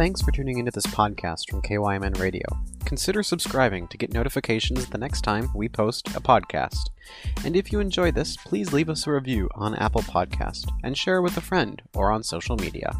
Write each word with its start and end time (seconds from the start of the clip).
Thanks 0.00 0.22
for 0.22 0.32
tuning 0.32 0.56
into 0.56 0.70
this 0.70 0.86
podcast 0.86 1.50
from 1.50 1.60
KYMN 1.60 2.18
Radio. 2.18 2.46
Consider 2.86 3.22
subscribing 3.22 3.86
to 3.88 3.98
get 3.98 4.14
notifications 4.14 4.86
the 4.86 4.96
next 4.96 5.20
time 5.20 5.50
we 5.54 5.68
post 5.68 6.08
a 6.16 6.22
podcast. 6.22 6.88
And 7.44 7.54
if 7.54 7.70
you 7.70 7.80
enjoy 7.80 8.10
this, 8.10 8.38
please 8.38 8.72
leave 8.72 8.88
us 8.88 9.06
a 9.06 9.12
review 9.12 9.50
on 9.56 9.74
Apple 9.74 10.00
Podcast 10.00 10.72
and 10.84 10.96
share 10.96 11.20
with 11.20 11.36
a 11.36 11.42
friend 11.42 11.82
or 11.94 12.10
on 12.10 12.22
social 12.22 12.56
media. 12.56 12.98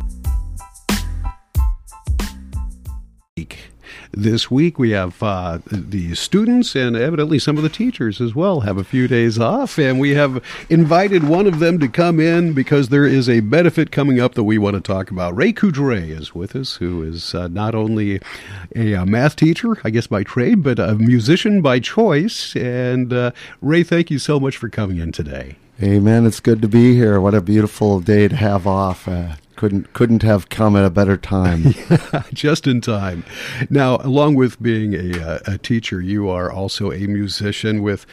This 4.21 4.51
week 4.51 4.79
we 4.79 4.91
have 4.91 5.23
uh, 5.23 5.61
the 5.71 6.15
students 6.15 6.77
and 6.77 6.95
evidently 6.95 7.39
some 7.39 7.57
of 7.57 7.63
the 7.63 7.71
teachers 7.71 8.21
as 8.21 8.35
well 8.35 8.61
have 8.61 8.77
a 8.77 8.85
few 8.85 9.09
days 9.09 9.39
off, 9.39 9.79
and 9.79 9.99
we 9.99 10.11
have 10.11 10.45
invited 10.69 11.25
one 11.25 11.47
of 11.47 11.59
them 11.59 11.79
to 11.79 11.89
come 11.89 12.21
in 12.21 12.53
because 12.53 12.91
there 12.91 13.07
is 13.07 13.31
a 13.31 13.41
benefit 13.41 13.91
coming 13.91 14.21
up 14.21 14.35
that 14.35 14.45
we 14.45 14.59
want 14.59 14.75
to 14.75 14.83
talk 14.83 15.11
about. 15.11 15.35
Ray 15.35 15.55
Coudret 15.55 16.11
is 16.11 16.35
with 16.35 16.55
us, 16.55 16.77
who 16.77 17.03
is 17.03 17.35
uh, 17.35 17.49
not 17.49 17.75
only 17.75 18.21
a, 18.77 18.93
a, 18.93 19.07
math 19.07 19.37
teacher, 19.37 19.79
I 19.85 19.89
guess 19.89 20.07
by 20.07 20.23
trade, 20.23 20.63
but 20.63 20.79
a 20.79 20.97
musician 20.97 21.63
by 21.63 21.81
choice. 21.81 22.55
And 22.55 23.15
uh, 23.15 23.31
Ray, 23.63 23.85
thank 23.85 24.11
you 24.11 24.19
so 24.19 24.39
much 24.39 24.59
for 24.59 24.69
coming 24.69 24.99
in 24.99 25.13
today. 25.13 25.57
Amen. 25.83 26.27
It's 26.27 26.41
good 26.41 26.61
to 26.61 26.69
be 26.69 26.95
here. 26.95 27.23
What 27.23 27.33
a 27.33 27.41
beautiful 27.41 28.01
day 28.01 28.29
to 28.29 28.37
have 28.37 28.67
off. 28.67 29.09
Uh, 29.09 29.37
couldn't 29.61 29.93
couldn't 29.93 30.23
have 30.23 30.49
come 30.49 30.75
at 30.75 30.87
a 30.87 30.91
better 30.91 31.19
time. 31.19 31.75
yeah, 31.91 32.23
just 32.33 32.67
in 32.67 32.81
time. 32.81 33.23
Now, 33.69 33.97
along 33.97 34.37
with 34.37 34.61
being 34.63 34.95
a, 34.95 35.23
uh, 35.23 35.39
a 35.47 35.59
teacher, 35.59 36.01
you 36.01 36.31
are 36.31 36.51
also 36.51 36.91
a 36.91 37.07
musician 37.07 37.83
with. 37.83 38.07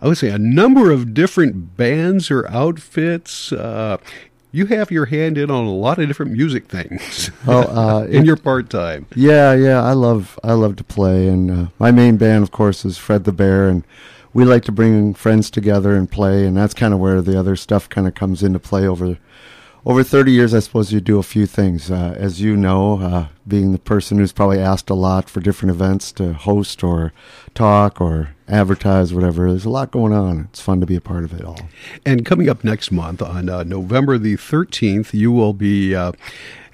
I 0.00 0.08
would 0.08 0.18
say 0.18 0.30
a 0.30 0.38
number 0.38 0.90
of 0.90 1.14
different 1.14 1.76
bands 1.76 2.32
or 2.32 2.50
outfits. 2.50 3.52
Uh, 3.52 3.98
you 4.50 4.66
have 4.66 4.90
your 4.90 5.04
hand 5.04 5.38
in 5.38 5.52
on 5.52 5.66
a 5.66 5.72
lot 5.72 6.00
of 6.00 6.08
different 6.08 6.32
music 6.32 6.66
things. 6.66 7.30
Oh, 7.46 7.60
uh, 7.60 8.04
in 8.08 8.22
it, 8.22 8.26
your 8.26 8.36
part 8.36 8.70
time. 8.70 9.06
Yeah, 9.14 9.54
yeah, 9.54 9.84
I 9.84 9.92
love 9.92 10.36
I 10.42 10.54
love 10.54 10.74
to 10.76 10.84
play, 10.84 11.28
and 11.28 11.50
uh, 11.50 11.66
my 11.78 11.92
main 11.92 12.16
band, 12.16 12.42
of 12.42 12.50
course, 12.50 12.84
is 12.84 12.98
Fred 12.98 13.22
the 13.22 13.30
Bear, 13.30 13.68
and 13.68 13.84
we 14.32 14.44
like 14.44 14.64
to 14.64 14.72
bring 14.72 15.14
friends 15.14 15.48
together 15.48 15.94
and 15.94 16.10
play, 16.10 16.44
and 16.44 16.56
that's 16.56 16.74
kind 16.74 16.92
of 16.92 16.98
where 16.98 17.22
the 17.22 17.38
other 17.38 17.54
stuff 17.54 17.88
kind 17.88 18.08
of 18.08 18.16
comes 18.16 18.42
into 18.42 18.58
play 18.58 18.84
over 18.88 19.16
over 19.86 20.04
30 20.04 20.32
years, 20.32 20.52
I 20.52 20.58
suppose 20.58 20.92
you 20.92 21.00
do 21.00 21.18
a 21.18 21.22
few 21.22 21.46
things. 21.46 21.90
Uh, 21.90 22.14
as 22.18 22.40
you 22.40 22.56
know, 22.56 23.00
uh, 23.00 23.26
being 23.48 23.72
the 23.72 23.78
person 23.78 24.18
who's 24.18 24.32
probably 24.32 24.58
asked 24.58 24.90
a 24.90 24.94
lot 24.94 25.30
for 25.30 25.40
different 25.40 25.70
events 25.70 26.12
to 26.12 26.34
host 26.34 26.84
or 26.84 27.12
talk 27.54 28.00
or 28.00 28.30
advertise, 28.46 29.14
whatever, 29.14 29.48
there's 29.48 29.64
a 29.64 29.70
lot 29.70 29.90
going 29.90 30.12
on. 30.12 30.48
It's 30.50 30.60
fun 30.60 30.80
to 30.80 30.86
be 30.86 30.96
a 30.96 31.00
part 31.00 31.24
of 31.24 31.32
it 31.32 31.44
all. 31.44 31.60
And 32.04 32.26
coming 32.26 32.48
up 32.48 32.62
next 32.62 32.92
month 32.92 33.22
on 33.22 33.48
uh, 33.48 33.62
November 33.62 34.18
the 34.18 34.36
13th, 34.36 35.14
you 35.14 35.32
will 35.32 35.54
be 35.54 35.94
uh, 35.94 36.12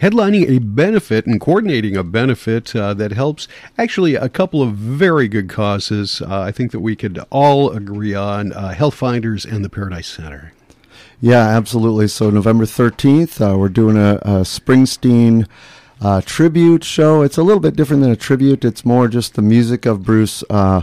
headlining 0.01 0.49
a 0.49 0.59
benefit 0.59 1.27
and 1.27 1.41
coordinating 1.41 1.97
a 1.97 2.03
benefit 2.03 2.75
uh, 2.75 2.93
that 2.95 3.13
helps 3.13 3.47
actually 3.79 4.17
a 4.17 4.29
couple 4.29 4.63
of 4.63 4.75
very 4.75 5.29
good 5.29 5.49
causes. 5.49 6.21
Uh, 6.21 6.41
I 6.41 6.51
think 6.51 6.73
that 6.73 6.81
we 6.81 6.97
could 6.97 7.19
all 7.31 7.71
agree 7.71 8.15
on 8.15 8.53
uh, 8.53 8.75
Healthfinders 8.77 9.51
and 9.51 9.65
the 9.65 9.71
Paradise 9.71 10.09
Center. 10.09 10.53
Yeah, 11.21 11.49
absolutely. 11.49 12.09
So 12.09 12.29
November 12.31 12.65
13th, 12.65 13.41
uh, 13.41 13.57
we're 13.57 13.71
doing 13.71 13.97
a, 13.97 14.17
a 14.17 14.43
Springsteen 14.43 15.49
uh, 16.01 16.21
tribute 16.21 16.85
show. 16.85 17.23
It's 17.23 17.39
a 17.39 17.43
little 17.43 17.61
bit 17.61 17.75
different 17.75 18.03
than 18.03 18.11
a 18.13 18.17
tribute. 18.17 18.65
It's 18.65 18.85
more 18.85 19.09
just 19.09 19.35
the 19.35 19.43
music 19.43 19.87
of 19.87 20.05
Bruce, 20.05 20.45
uh, 20.51 20.83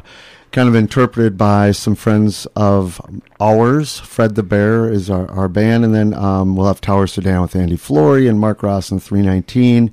kind 0.52 0.67
of 0.67 0.73
interpreted 0.73 1.38
by 1.38 1.72
some 1.72 1.94
friends 1.94 2.48
of 2.56 3.00
ours. 3.39 4.00
Fred 4.00 4.34
the 4.34 4.42
Bear 4.42 4.92
is 4.92 5.08
our, 5.08 5.30
our 5.30 5.48
band, 5.48 5.86
and 5.86 5.94
then 5.94 6.16
um, 6.16 6.56
we'll 6.56 6.67
have 6.67 6.81
Tower 6.81 7.06
Sedan 7.06 7.44
with 7.44 7.56
Andy 7.56 7.76
Flory 7.76 8.28
and 8.28 8.39
Mark 8.39 8.64
Ross 8.64 8.89
and 8.89 9.02
319 9.02 9.92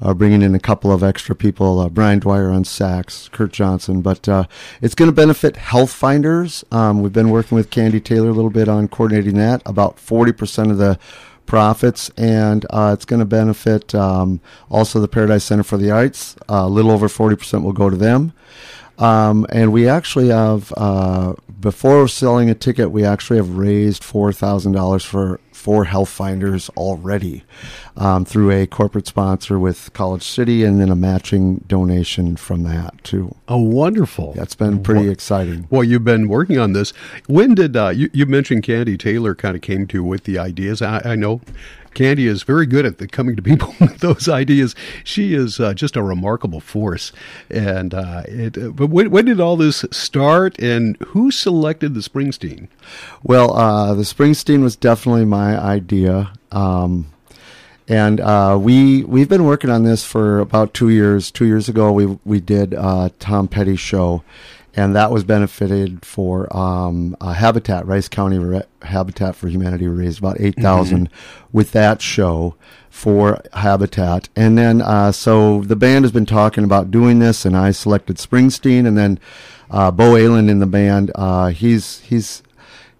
uh, 0.00 0.14
bringing 0.14 0.42
in 0.42 0.54
a 0.54 0.60
couple 0.60 0.92
of 0.92 1.02
extra 1.02 1.34
people, 1.34 1.80
uh, 1.80 1.88
Brian 1.88 2.18
Dwyer 2.18 2.50
on 2.50 2.64
sax, 2.64 3.28
Kurt 3.32 3.52
Johnson. 3.52 4.00
But 4.02 4.28
uh, 4.28 4.44
it's 4.82 4.94
going 4.94 5.10
to 5.10 5.14
benefit 5.14 5.54
Healthfinders. 5.54 6.64
Um, 6.72 7.02
we've 7.02 7.12
been 7.12 7.30
working 7.30 7.56
with 7.56 7.70
Candy 7.70 8.00
Taylor 8.00 8.30
a 8.30 8.32
little 8.32 8.50
bit 8.50 8.68
on 8.68 8.88
coordinating 8.88 9.34
that. 9.36 9.62
About 9.66 9.96
40% 9.96 10.70
of 10.70 10.78
the 10.78 10.98
profits, 11.46 12.10
and 12.16 12.64
uh, 12.70 12.92
it's 12.94 13.04
going 13.04 13.20
to 13.20 13.26
benefit 13.26 13.94
um, 13.94 14.40
also 14.70 15.00
the 15.00 15.08
Paradise 15.08 15.44
Center 15.44 15.62
for 15.62 15.76
the 15.76 15.90
Arts. 15.90 16.36
Uh, 16.48 16.64
a 16.64 16.68
little 16.68 16.90
over 16.90 17.08
40% 17.08 17.62
will 17.62 17.72
go 17.72 17.90
to 17.90 17.96
them. 17.96 18.32
Um, 18.98 19.46
and 19.50 19.72
we 19.72 19.88
actually 19.88 20.28
have, 20.28 20.72
uh, 20.76 21.34
before 21.60 22.06
selling 22.08 22.48
a 22.50 22.54
ticket, 22.54 22.90
we 22.90 23.04
actually 23.04 23.38
have 23.38 23.56
raised 23.56 24.02
$4,000 24.02 25.04
for 25.04 25.40
for 25.64 25.86
Healthfinders 25.86 26.68
already 26.76 27.42
um, 27.96 28.26
through 28.26 28.50
a 28.50 28.66
corporate 28.66 29.06
sponsor 29.06 29.58
with 29.58 29.90
College 29.94 30.22
City 30.22 30.62
and 30.62 30.78
then 30.78 30.90
a 30.90 30.94
matching 30.94 31.64
donation 31.66 32.36
from 32.36 32.64
that 32.64 33.02
too. 33.02 33.34
Oh, 33.48 33.62
wonderful. 33.62 34.34
That's 34.34 34.54
been 34.54 34.82
pretty 34.82 35.08
exciting. 35.08 35.66
Well, 35.70 35.82
you've 35.82 36.04
been 36.04 36.28
working 36.28 36.58
on 36.58 36.74
this. 36.74 36.90
When 37.28 37.54
did 37.54 37.78
uh, 37.78 37.90
you, 37.90 38.10
you 38.12 38.26
mentioned 38.26 38.64
Candy 38.64 38.98
Taylor 38.98 39.34
kind 39.34 39.56
of 39.56 39.62
came 39.62 39.86
to 39.86 40.04
with 40.04 40.24
the 40.24 40.38
ideas? 40.38 40.82
I, 40.82 41.00
I 41.02 41.14
know 41.14 41.40
Candy 41.94 42.26
is 42.26 42.42
very 42.42 42.66
good 42.66 42.84
at 42.84 43.12
coming 43.12 43.36
to 43.36 43.42
people 43.42 43.74
with 43.80 43.98
those 43.98 44.28
ideas. 44.28 44.74
She 45.04 45.34
is 45.34 45.60
uh, 45.60 45.74
just 45.74 45.96
a 45.96 46.02
remarkable 46.02 46.60
force. 46.60 47.12
And 47.50 47.94
uh, 47.94 48.22
it, 48.26 48.58
uh, 48.58 48.68
but 48.70 48.88
when, 48.88 49.10
when, 49.10 49.24
did 49.24 49.40
all 49.40 49.56
this 49.56 49.84
start, 49.90 50.58
and 50.58 50.96
who 51.08 51.30
selected 51.30 51.94
the 51.94 52.00
Springsteen? 52.00 52.68
Well, 53.22 53.56
uh, 53.56 53.94
the 53.94 54.02
Springsteen 54.02 54.62
was 54.62 54.76
definitely 54.76 55.24
my 55.24 55.58
idea. 55.58 56.32
Um, 56.52 57.10
and 57.86 58.20
uh, 58.20 58.58
we 58.60 59.04
we've 59.04 59.28
been 59.28 59.44
working 59.44 59.70
on 59.70 59.84
this 59.84 60.04
for 60.04 60.38
about 60.38 60.72
two 60.72 60.88
years. 60.88 61.30
Two 61.30 61.44
years 61.44 61.68
ago, 61.68 61.92
we 61.92 62.18
we 62.24 62.40
did 62.40 62.72
uh, 62.72 63.10
Tom 63.18 63.46
Petty's 63.46 63.80
show, 63.80 64.22
and 64.76 64.94
that 64.96 65.10
was 65.10 65.24
benefited 65.24 66.04
for 66.04 66.54
um, 66.56 67.16
Habitat, 67.20 67.86
Rice 67.86 68.08
County 68.08 68.38
Re- 68.38 68.62
Habitat 68.82 69.36
for 69.36 69.48
Humanity 69.48 69.86
raised 69.86 70.18
about 70.18 70.40
8000 70.40 71.08
mm-hmm. 71.08 71.48
with 71.52 71.72
that 71.72 72.02
show 72.02 72.56
for 72.90 73.40
Habitat. 73.52 74.28
And 74.34 74.58
then, 74.58 74.82
uh, 74.82 75.12
so 75.12 75.60
the 75.62 75.76
band 75.76 76.04
has 76.04 76.12
been 76.12 76.26
talking 76.26 76.64
about 76.64 76.90
doing 76.90 77.20
this, 77.20 77.44
and 77.44 77.56
I 77.56 77.70
selected 77.70 78.16
Springsteen, 78.16 78.86
and 78.86 78.98
then 78.98 79.20
uh, 79.70 79.90
Bo 79.90 80.16
Allen 80.16 80.48
in 80.48 80.58
the 80.58 80.66
band, 80.66 81.12
uh, 81.14 81.48
he's, 81.48 82.00
he's 82.00 82.42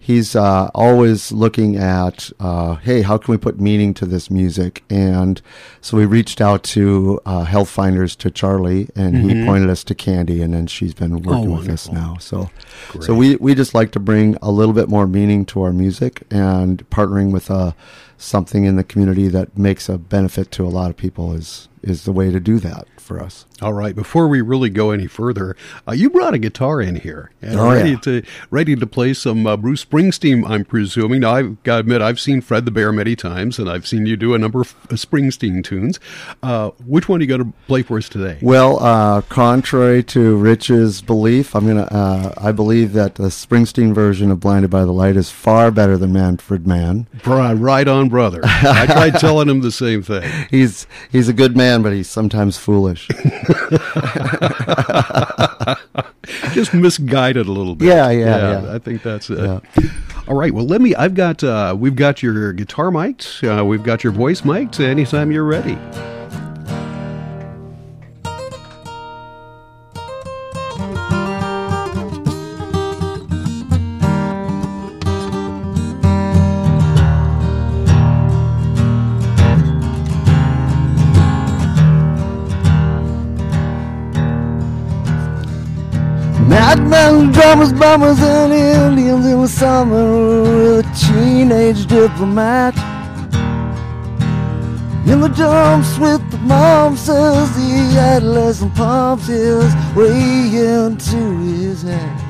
he's 0.05 0.35
uh, 0.35 0.69
always 0.75 1.31
looking 1.31 1.77
at, 1.77 2.29
uh, 2.39 2.75
hey, 2.75 3.01
how 3.01 3.17
can 3.17 3.31
we 3.31 3.39
put 3.39 3.59
meaning 3.59 3.91
to 3.95 4.05
this 4.05 4.29
music? 4.29 4.83
And 4.87 5.41
so 5.81 5.97
we 5.97 6.05
reached 6.05 6.39
out 6.39 6.61
to 6.75 7.19
uh, 7.25 7.43
Healthfinders 7.45 8.15
to 8.17 8.29
Charlie, 8.29 8.87
and 8.95 9.15
mm-hmm. 9.15 9.29
he 9.29 9.45
pointed 9.45 9.71
us 9.71 9.83
to 9.85 9.95
Candy, 9.95 10.43
and 10.43 10.53
then 10.53 10.67
she's 10.67 10.93
been 10.93 11.23
working 11.23 11.51
oh, 11.51 11.57
with 11.57 11.69
us 11.69 11.91
now. 11.91 12.17
So, 12.19 12.51
Great. 12.89 13.03
so 13.03 13.15
we 13.15 13.37
we 13.37 13.55
just 13.55 13.73
like 13.73 13.91
to 13.93 13.99
bring 13.99 14.37
a 14.43 14.51
little 14.51 14.73
bit 14.73 14.89
more 14.89 15.07
meaning 15.07 15.43
to 15.45 15.63
our 15.63 15.73
music 15.73 16.21
and 16.29 16.87
partnering 16.91 17.31
with 17.31 17.49
uh, 17.49 17.71
something 18.15 18.63
in 18.63 18.75
the 18.75 18.83
community 18.83 19.27
that 19.29 19.57
makes 19.57 19.89
a 19.89 19.97
benefit 19.97 20.51
to 20.51 20.65
a 20.65 20.69
lot 20.69 20.91
of 20.91 20.97
people 20.97 21.33
is 21.33 21.67
is 21.85 22.03
the 22.03 22.11
way 22.11 22.31
to 22.31 22.39
do 22.39 22.59
that 22.59 22.87
for 22.99 23.21
us. 23.21 23.45
All 23.61 23.71
right. 23.71 23.95
Before 23.95 24.27
we 24.27 24.41
really 24.41 24.69
go 24.69 24.91
any 24.91 25.07
further, 25.07 25.55
uh, 25.87 25.93
you 25.93 26.09
brought 26.09 26.33
a 26.33 26.39
guitar 26.39 26.81
in 26.81 26.95
here 26.97 27.31
and 27.41 27.59
oh, 27.59 27.71
ready 27.71 27.91
yeah. 27.91 27.99
to 27.99 28.23
ready 28.49 28.75
to 28.75 28.87
play 28.87 29.13
some 29.13 29.45
uh, 29.47 29.55
Bruce 29.55 29.85
Springsteen. 29.85 30.47
I'm 30.49 30.65
presuming. 30.65 31.21
Now 31.21 31.35
I've 31.35 31.63
got 31.63 31.75
to 31.75 31.79
admit 31.81 32.01
I've 32.01 32.19
seen 32.19 32.41
Fred 32.41 32.65
the 32.65 32.71
Bear 32.71 32.91
many 32.91 33.15
times, 33.15 33.59
and 33.59 33.69
I've 33.69 33.87
seen 33.87 34.05
you 34.07 34.17
do 34.17 34.33
a 34.33 34.39
number 34.39 34.61
of 34.61 34.75
uh, 34.89 34.95
Springsteen 34.95 35.63
tunes. 35.63 35.99
Uh, 36.43 36.71
which 36.85 37.07
one 37.07 37.19
are 37.19 37.23
you 37.23 37.27
going 37.27 37.43
to 37.43 37.53
play 37.67 37.83
for 37.83 37.97
us 37.97 38.09
today? 38.09 38.39
Well, 38.41 38.83
uh, 38.83 39.21
contrary 39.21 40.03
to 40.03 40.35
Rich's 40.35 41.01
belief, 41.01 41.55
I'm 41.55 41.67
gonna. 41.67 41.83
Uh, 41.83 42.33
I 42.37 42.51
believe 42.51 42.93
that 42.93 43.15
the 43.15 43.27
Springsteen 43.27 43.93
version 43.93 44.31
of 44.31 44.39
"Blinded 44.39 44.71
by 44.71 44.83
the 44.83 44.91
Light" 44.91 45.15
is 45.15 45.29
far 45.29 45.71
better 45.71 45.97
than 45.97 46.11
Manfred 46.11 46.67
Mann. 46.67 47.07
Right 47.25 47.87
on, 47.87 48.09
brother. 48.09 48.41
I 48.43 48.85
tried 48.87 49.19
telling 49.19 49.47
him 49.47 49.61
the 49.61 49.71
same 49.71 50.01
thing. 50.01 50.29
He's 50.49 50.87
he's 51.11 51.29
a 51.29 51.33
good 51.33 51.55
man, 51.55 51.74
but 51.83 51.93
he's 51.93 52.09
sometimes 52.09 52.57
foolish. 52.57 53.07
Just 56.53 56.73
misguided 56.73 57.47
a 57.47 57.51
little 57.51 57.75
bit. 57.75 57.87
Yeah, 57.87 58.09
yeah, 58.09 58.25
yeah. 58.25 58.63
yeah. 58.63 58.73
I 58.73 58.79
think 58.79 59.03
that's 59.03 59.29
it. 59.29 59.39
Yeah. 59.39 59.59
All 60.27 60.35
right. 60.35 60.53
Well, 60.53 60.65
let 60.65 60.81
me. 60.81 60.95
I've 60.95 61.13
got. 61.13 61.43
Uh, 61.43 61.75
we've 61.77 61.95
got 61.95 62.23
your 62.23 62.53
guitar 62.53 62.91
mic'd. 62.91 63.43
Uh, 63.43 63.63
we've 63.65 63.83
got 63.83 64.03
your 64.03 64.13
voice 64.13 64.43
mic'd. 64.43 64.79
Anytime 64.79 65.31
you're 65.31 65.43
ready. 65.43 65.77
Madmen, 86.77 87.31
drummers, 87.31 87.71
bummers, 87.71 88.19
and 88.19 88.51
Indians 88.51 89.25
in 89.25 89.41
the 89.41 89.47
summer 89.47 90.41
with 90.43 90.85
a 90.85 90.95
teenage 90.95 91.85
diplomat. 91.85 92.75
In 95.07 95.21
the 95.21 95.29
dumps 95.29 95.97
with 95.97 96.19
the 96.31 96.37
mom 96.39 96.97
says 96.97 97.49
the 97.55 97.97
adolescent 97.97 98.75
pumps 98.75 99.27
his 99.27 99.73
way 99.95 100.49
into 100.83 101.37
his 101.39 101.83
head. 101.83 102.21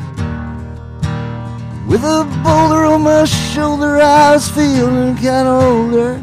With 1.88 2.04
a 2.04 2.24
boulder 2.44 2.86
on 2.86 3.02
my 3.02 3.26
shoulder, 3.26 3.98
I 3.98 4.34
was 4.34 4.48
feeling 4.50 5.16
kinda 5.16 5.50
older. 5.50 6.22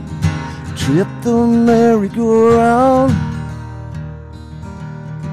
Tripped 0.76 1.22
the 1.22 1.46
merry-go-round. 1.46 3.12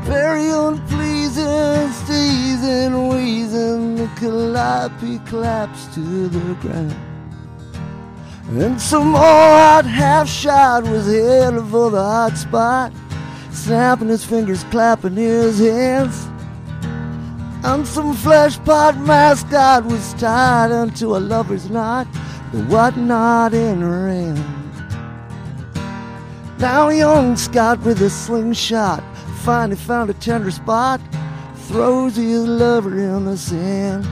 Very 0.06 0.50
unpleasing, 0.50 1.92
sneezing, 2.60 3.08
wheezing, 3.08 3.96
the 3.96 4.08
calliope 4.20 5.20
collapsed 5.26 5.94
to 5.94 6.28
the 6.28 6.54
ground. 6.56 6.96
And 8.50 8.82
some 8.82 9.10
more 9.10 9.22
hot 9.22 9.86
half 9.86 10.28
shot 10.28 10.84
was 10.84 11.06
headed 11.06 11.66
for 11.68 11.92
the 11.92 12.02
hot 12.02 12.36
spot, 12.38 12.92
snapping 13.52 14.10
his 14.10 14.26
fingers, 14.26 14.64
clapping 14.66 15.16
his 15.16 15.60
hands. 15.60 16.28
And 17.64 17.86
some 17.86 18.14
flesh 18.14 18.58
pot 18.60 18.98
mascot 18.98 19.86
was 19.86 20.14
tied 20.14 20.72
unto 20.72 21.16
a 21.16 21.20
lover's 21.20 21.70
knot, 21.70 22.08
the 22.52 22.64
whatnot 22.64 23.54
in 23.54 23.82
her 23.82 24.10
hand. 24.10 24.44
Now 26.60 26.90
young 26.90 27.38
Scott 27.38 27.80
with 27.82 28.02
a 28.02 28.10
slingshot 28.10 29.04
finally 29.44 29.78
found 29.78 30.10
a 30.10 30.14
tender 30.16 30.52
spot, 30.52 31.00
throws 31.70 32.16
his 32.16 32.48
lover 32.48 32.98
in 32.98 33.26
the 33.26 33.38
sand. 33.38 34.04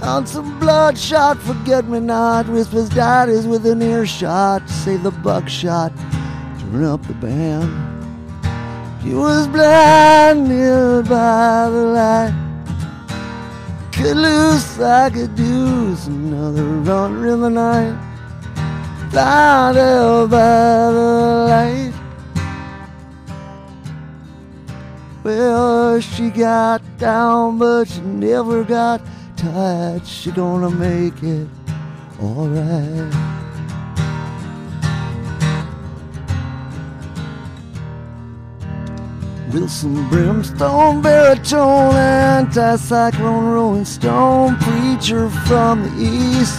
On 0.00 0.26
some 0.26 0.58
bloodshot 0.58 1.36
forget-me-not, 1.42 2.48
whispers 2.48 2.88
daddies 2.88 3.46
within 3.46 3.82
earshot, 3.82 4.66
say 4.66 4.96
the 4.96 5.10
buckshot, 5.10 5.92
turn 6.58 6.84
up 6.84 7.06
the 7.06 7.12
band. 7.12 7.70
He 9.02 9.12
was 9.12 9.46
blinded 9.48 11.06
by 11.06 11.68
the 11.68 11.84
light, 11.98 12.34
cut 13.92 14.16
loose 14.16 14.78
like 14.78 15.16
a 15.16 15.28
deuce, 15.28 16.06
another 16.06 16.64
runner 16.64 17.28
in 17.28 17.42
the 17.42 17.50
night, 17.50 17.94
blinded 19.10 20.30
by 20.30 20.92
the 20.92 21.46
light. 21.50 21.89
Well, 25.22 26.00
she 26.00 26.30
got 26.30 26.80
down, 26.96 27.58
but 27.58 27.84
she 27.88 28.00
never 28.00 28.64
got 28.64 29.02
tight. 29.36 30.00
She 30.06 30.30
gonna 30.30 30.70
make 30.70 31.22
it 31.22 31.46
alright. 32.22 33.30
Wilson 39.52 40.08
Brimstone, 40.08 41.02
baritone, 41.02 41.94
anti-cyclone, 41.96 43.44
rolling 43.46 43.84
stone, 43.84 44.56
preacher 44.56 45.28
from 45.28 45.82
the 45.82 45.90
east. 46.02 46.56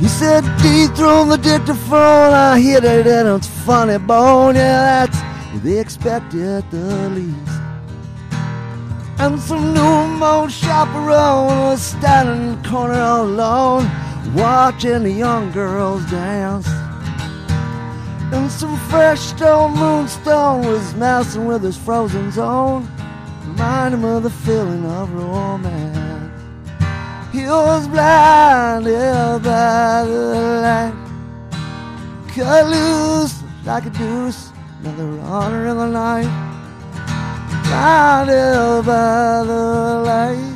He 0.00 0.08
said, 0.08 0.42
dethrone 0.62 1.28
the 1.28 1.36
dictaphone, 1.36 2.32
I 2.32 2.58
hit 2.58 2.84
it 2.84 3.06
and 3.06 3.28
it's 3.28 3.46
funny 3.46 3.98
bone, 3.98 4.54
yeah, 4.54 5.06
that's 5.06 5.18
they 5.56 5.78
expect 5.78 6.34
at 6.34 6.70
the 6.70 7.08
least. 7.10 7.60
And 9.18 9.40
some 9.40 9.74
new 9.74 10.06
mode 10.16 10.52
chaperone 10.52 11.46
was 11.48 11.82
standing 11.82 12.52
in 12.52 12.62
the 12.62 12.68
corner 12.68 13.00
all 13.00 13.24
alone, 13.24 13.90
watching 14.34 15.02
the 15.02 15.10
young 15.10 15.50
girls 15.50 16.08
dance. 16.10 16.68
And 18.30 18.50
some 18.50 18.76
fresh 18.88 19.20
stone 19.20 19.74
moonstone 19.74 20.64
was 20.66 20.94
messing 20.94 21.46
with 21.46 21.62
his 21.62 21.76
frozen 21.76 22.30
zone, 22.30 22.86
reminding 23.46 24.00
him 24.00 24.04
of 24.04 24.22
the 24.22 24.30
feeling 24.30 24.84
of 24.84 25.12
romance. 25.12 26.06
He 27.32 27.44
was 27.46 27.88
blinded 27.88 29.42
by 29.42 30.04
the 30.04 30.34
light, 30.62 30.94
cut 32.28 32.66
loose 32.66 33.42
like 33.64 33.86
a 33.86 33.90
deuce, 33.90 34.47
another 34.88 35.20
honor 35.20 35.66
in 35.66 35.76
the 35.76 35.86
night 35.86 36.28
blinded 37.64 38.86
by 38.86 39.42
the 39.44 40.02
light. 40.06 40.54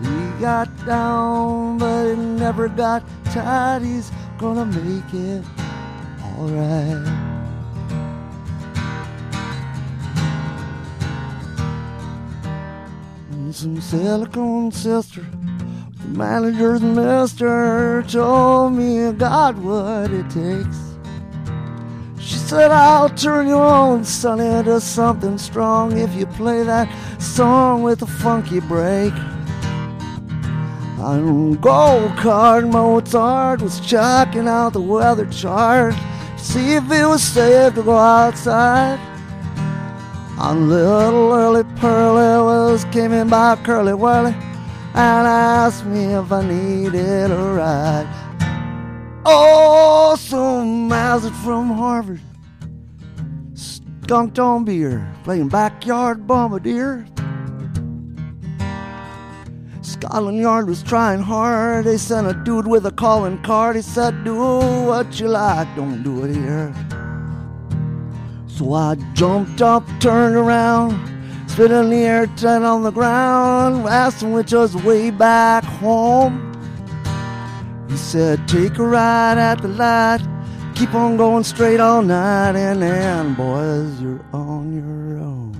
He 0.00 0.40
got 0.40 0.68
down, 0.84 1.78
but 1.78 2.10
he 2.10 2.16
never 2.16 2.68
got 2.68 3.04
tired. 3.26 3.82
He's 3.82 4.10
gonna 4.38 4.66
make 4.66 5.14
it 5.14 5.44
alright. 6.36 7.06
Some 13.52 13.80
silicone 13.80 14.72
sister, 14.72 15.22
the 15.22 16.08
manager's 16.08 16.80
mister, 16.80 18.02
told 18.08 18.72
me 18.72 19.12
God 19.12 19.58
what 19.58 20.10
it 20.10 20.30
takes. 20.30 20.89
Said, 22.50 22.72
I'll 22.72 23.08
turn 23.08 23.46
you 23.46 23.58
on, 23.58 24.04
son, 24.04 24.40
into 24.40 24.80
something 24.80 25.38
strong 25.38 25.96
if 25.96 26.12
you 26.16 26.26
play 26.26 26.64
that 26.64 26.88
song 27.22 27.84
with 27.84 28.02
a 28.02 28.06
funky 28.06 28.58
break. 28.58 29.12
On 30.98 31.54
gold 31.60 32.16
card, 32.16 32.66
Mozart 32.66 33.62
was 33.62 33.78
checking 33.78 34.48
out 34.48 34.72
the 34.72 34.80
weather 34.80 35.26
chart 35.26 35.94
to 35.94 36.44
see 36.44 36.74
if 36.74 36.90
it 36.90 37.06
was 37.06 37.22
safe 37.22 37.72
to 37.76 37.84
go 37.84 37.96
outside. 37.96 38.98
On 40.36 40.68
little 40.68 41.32
early 41.32 41.62
Pearly 41.76 42.44
was 42.44 42.84
came 42.86 43.12
in 43.12 43.28
by 43.28 43.54
Curly 43.62 43.94
Whirly 43.94 44.34
and 44.94 45.24
asked 45.24 45.86
me 45.86 46.14
if 46.14 46.32
I 46.32 46.42
needed 46.44 47.30
a 47.30 47.36
ride. 47.36 48.08
Oh, 49.24 50.16
some 50.18 50.88
Mazda 50.88 51.30
from 51.44 51.70
Harvard. 51.70 52.20
Skunked 54.10 54.40
on 54.40 54.64
beer, 54.64 55.08
playing 55.22 55.46
backyard 55.46 56.26
bombardier. 56.26 57.06
Scotland 59.82 60.38
Yard 60.38 60.66
was 60.66 60.82
trying 60.82 61.20
hard. 61.20 61.84
They 61.84 61.96
sent 61.96 62.26
a 62.26 62.34
dude 62.34 62.66
with 62.66 62.86
a 62.86 62.90
calling 62.90 63.40
card. 63.44 63.76
He 63.76 63.82
said, 63.82 64.24
Do 64.24 64.34
what 64.34 65.20
you 65.20 65.28
like, 65.28 65.68
don't 65.76 66.02
do 66.02 66.24
it 66.24 66.34
here. 66.34 66.74
So 68.48 68.72
I 68.72 68.96
jumped 69.14 69.62
up, 69.62 69.86
turned 70.00 70.34
around, 70.34 70.90
spit 71.48 71.70
in 71.70 71.90
the 71.90 71.98
air, 71.98 72.26
turned 72.36 72.64
on 72.64 72.82
the 72.82 72.90
ground, 72.90 73.86
asked 73.86 74.24
him 74.24 74.32
which 74.32 74.50
was 74.50 74.74
way 74.74 75.12
back 75.12 75.62
home. 75.62 76.34
He 77.88 77.96
said, 77.96 78.48
Take 78.48 78.76
a 78.78 78.84
ride 78.84 79.38
at 79.38 79.62
the 79.62 79.68
light, 79.68 80.20
keep 80.80 80.94
on 80.94 81.14
going 81.18 81.44
straight 81.44 81.78
all 81.78 82.00
night, 82.00 82.56
and 82.56 82.80
then, 82.80 83.34
boys, 83.34 84.00
you're 84.00 84.24
on 84.32 84.72
your 84.72 85.18
own. 85.22 85.54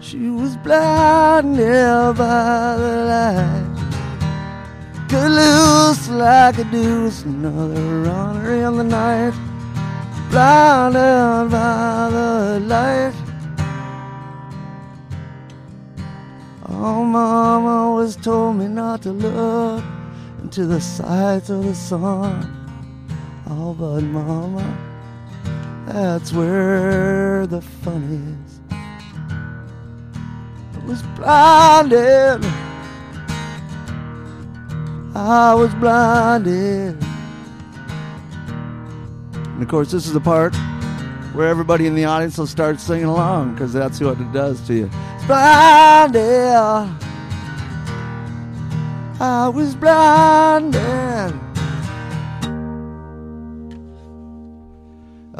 She 0.00 0.28
was 0.28 0.56
blinded 0.56 2.16
by 2.16 2.76
the 2.82 2.94
light, 3.12 5.08
cut 5.08 5.30
loose 5.30 6.08
like 6.08 6.58
a 6.58 6.64
deuce, 6.64 7.22
another 7.22 8.02
runner 8.08 8.54
in 8.66 8.78
the 8.78 8.82
night, 8.82 9.34
blinded 10.32 11.48
by 11.48 12.08
the 12.10 12.60
light. 12.66 13.14
Oh, 16.68 17.04
mama 17.04 17.68
always 17.68 18.16
told 18.16 18.56
me 18.56 18.66
not 18.66 19.02
to 19.02 19.12
look 19.12 19.84
into 20.42 20.66
the 20.66 20.80
sights 20.80 21.50
of 21.50 21.64
the 21.64 21.74
sun. 21.74 22.58
Oh, 23.48 23.74
but 23.74 24.02
mama, 24.02 24.66
that's 25.86 26.32
where 26.32 27.46
the 27.46 27.60
fun 27.60 28.38
is. 28.44 28.60
I 30.76 30.84
was 30.84 31.02
blinded. 31.16 32.44
I 35.14 35.54
was 35.54 35.74
blinded. 35.76 36.96
And 39.34 39.62
of 39.62 39.68
course, 39.68 39.92
this 39.92 40.06
is 40.06 40.12
the 40.12 40.20
part 40.20 40.54
where 41.34 41.48
everybody 41.48 41.86
in 41.86 41.94
the 41.94 42.04
audience 42.04 42.36
will 42.36 42.46
start 42.46 42.80
singing 42.80 43.06
along 43.06 43.54
because 43.54 43.72
that's 43.72 44.00
what 44.00 44.20
it 44.20 44.32
does 44.32 44.60
to 44.66 44.74
you. 44.74 44.90
It's 45.14 45.24
blinded. 45.24 47.01
I 49.24 49.48
was 49.50 49.76
blinded. 49.76 51.51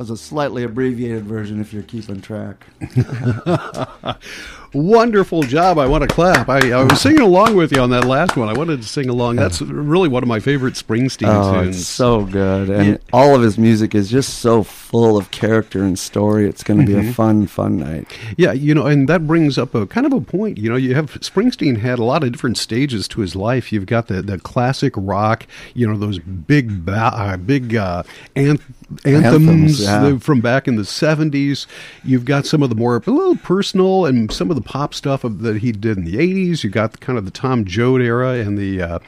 Was 0.03 0.11
a 0.11 0.17
slightly 0.17 0.65
abbreviated 0.65 1.25
version 1.25 1.61
if 1.61 1.73
you're 1.73 1.85
keeping 1.85 2.21
track. 2.21 2.67
Wonderful 4.75 5.43
job. 5.43 5.79
I 5.79 5.87
want 5.87 6.01
to 6.03 6.09
clap. 6.09 6.49
I, 6.49 6.73
I 6.73 6.83
was 6.85 6.99
singing 7.01 7.21
along 7.21 7.57
with 7.57 7.73
you 7.77 7.81
on 7.83 7.91
that 7.91 8.07
last 8.07 8.39
one. 8.39 8.49
I 8.49 8.55
wanted 8.55 8.81
to 8.81 8.89
sing 8.89 9.11
along. 9.11 9.37
That's 9.37 9.61
really 9.61 10.09
one 10.09 10.23
of 10.23 10.29
my 10.31 10.41
favorite 10.41 10.75
Springsteen 10.75 11.29
Oh, 11.29 11.63
tunes. 11.63 11.77
it's 11.77 11.87
so 11.87 12.25
good, 12.25 12.71
and 12.71 12.87
Yeah. 12.93 12.97
all 13.13 13.35
of 13.37 13.43
his 13.43 13.59
music 13.59 13.95
is 13.95 14.11
just 14.11 14.39
so 14.39 14.63
full 14.63 15.19
of 15.19 15.31
character 15.31 15.83
and 15.85 15.99
story. 15.99 16.49
It's 16.49 16.63
going 16.65 16.81
to 16.81 16.87
be 16.87 16.95
a 16.99 17.13
fun, 17.13 17.47
fun 17.47 17.79
night. 17.81 18.07
Yeah, 18.39 18.53
you 18.53 18.75
know, 18.75 18.87
and 18.87 19.09
that 19.11 19.27
brings 19.27 19.59
up 19.59 19.75
a 19.75 19.87
kind 19.87 20.07
of 20.07 20.15
a 20.15 20.23
point. 20.23 20.57
You 20.57 20.71
know, 20.71 20.77
you 20.77 20.95
have 20.95 21.13
Springsteen 21.21 21.79
had 21.79 21.99
a 21.99 22.05
lot 22.05 22.25
of 22.25 22.33
different 22.33 22.57
stages 22.57 23.07
to 23.09 23.21
his 23.21 23.37
life. 23.37 23.73
You've 23.73 23.87
got 23.87 24.07
the, 24.09 24.23
the 24.23 24.39
classic 24.39 24.95
rock, 24.97 25.47
you 25.75 25.87
know, 25.87 25.99
those 25.99 26.19
big 26.19 26.87
ba- 26.87 27.13
uh, 27.15 27.37
big 27.37 27.77
uh, 27.77 28.05
anthems, 29.05 29.81
Anthems, 29.81 29.81
yeah. 29.81 30.19
from 30.19 30.41
back 30.41 30.69
in 30.69 30.77
the 30.77 30.85
seventies. 30.85 31.67
You've 32.05 32.25
got 32.25 32.47
some 32.47 32.63
of 32.63 32.69
the 32.69 32.75
more 32.75 32.97
a 32.97 33.11
little 33.11 33.37
personal 33.37 34.07
and 34.07 34.31
some 34.31 34.51
of 34.51 34.57
the 34.57 34.63
pop 34.63 34.95
stuff 34.95 35.25
of, 35.25 35.41
that 35.41 35.59
he 35.59 35.73
did 35.73 35.99
in 35.99 36.05
the 36.05 36.19
eighties. 36.19 36.65
You've 36.65 36.73
got 36.73 37.01
kind 37.01 37.19
of 37.19 37.25
the 37.25 37.31
Tom 37.31 37.65
Joad 37.65 38.01
era 38.01 38.35
and 38.35 38.57
the 38.57 38.83
uh, 38.83 38.99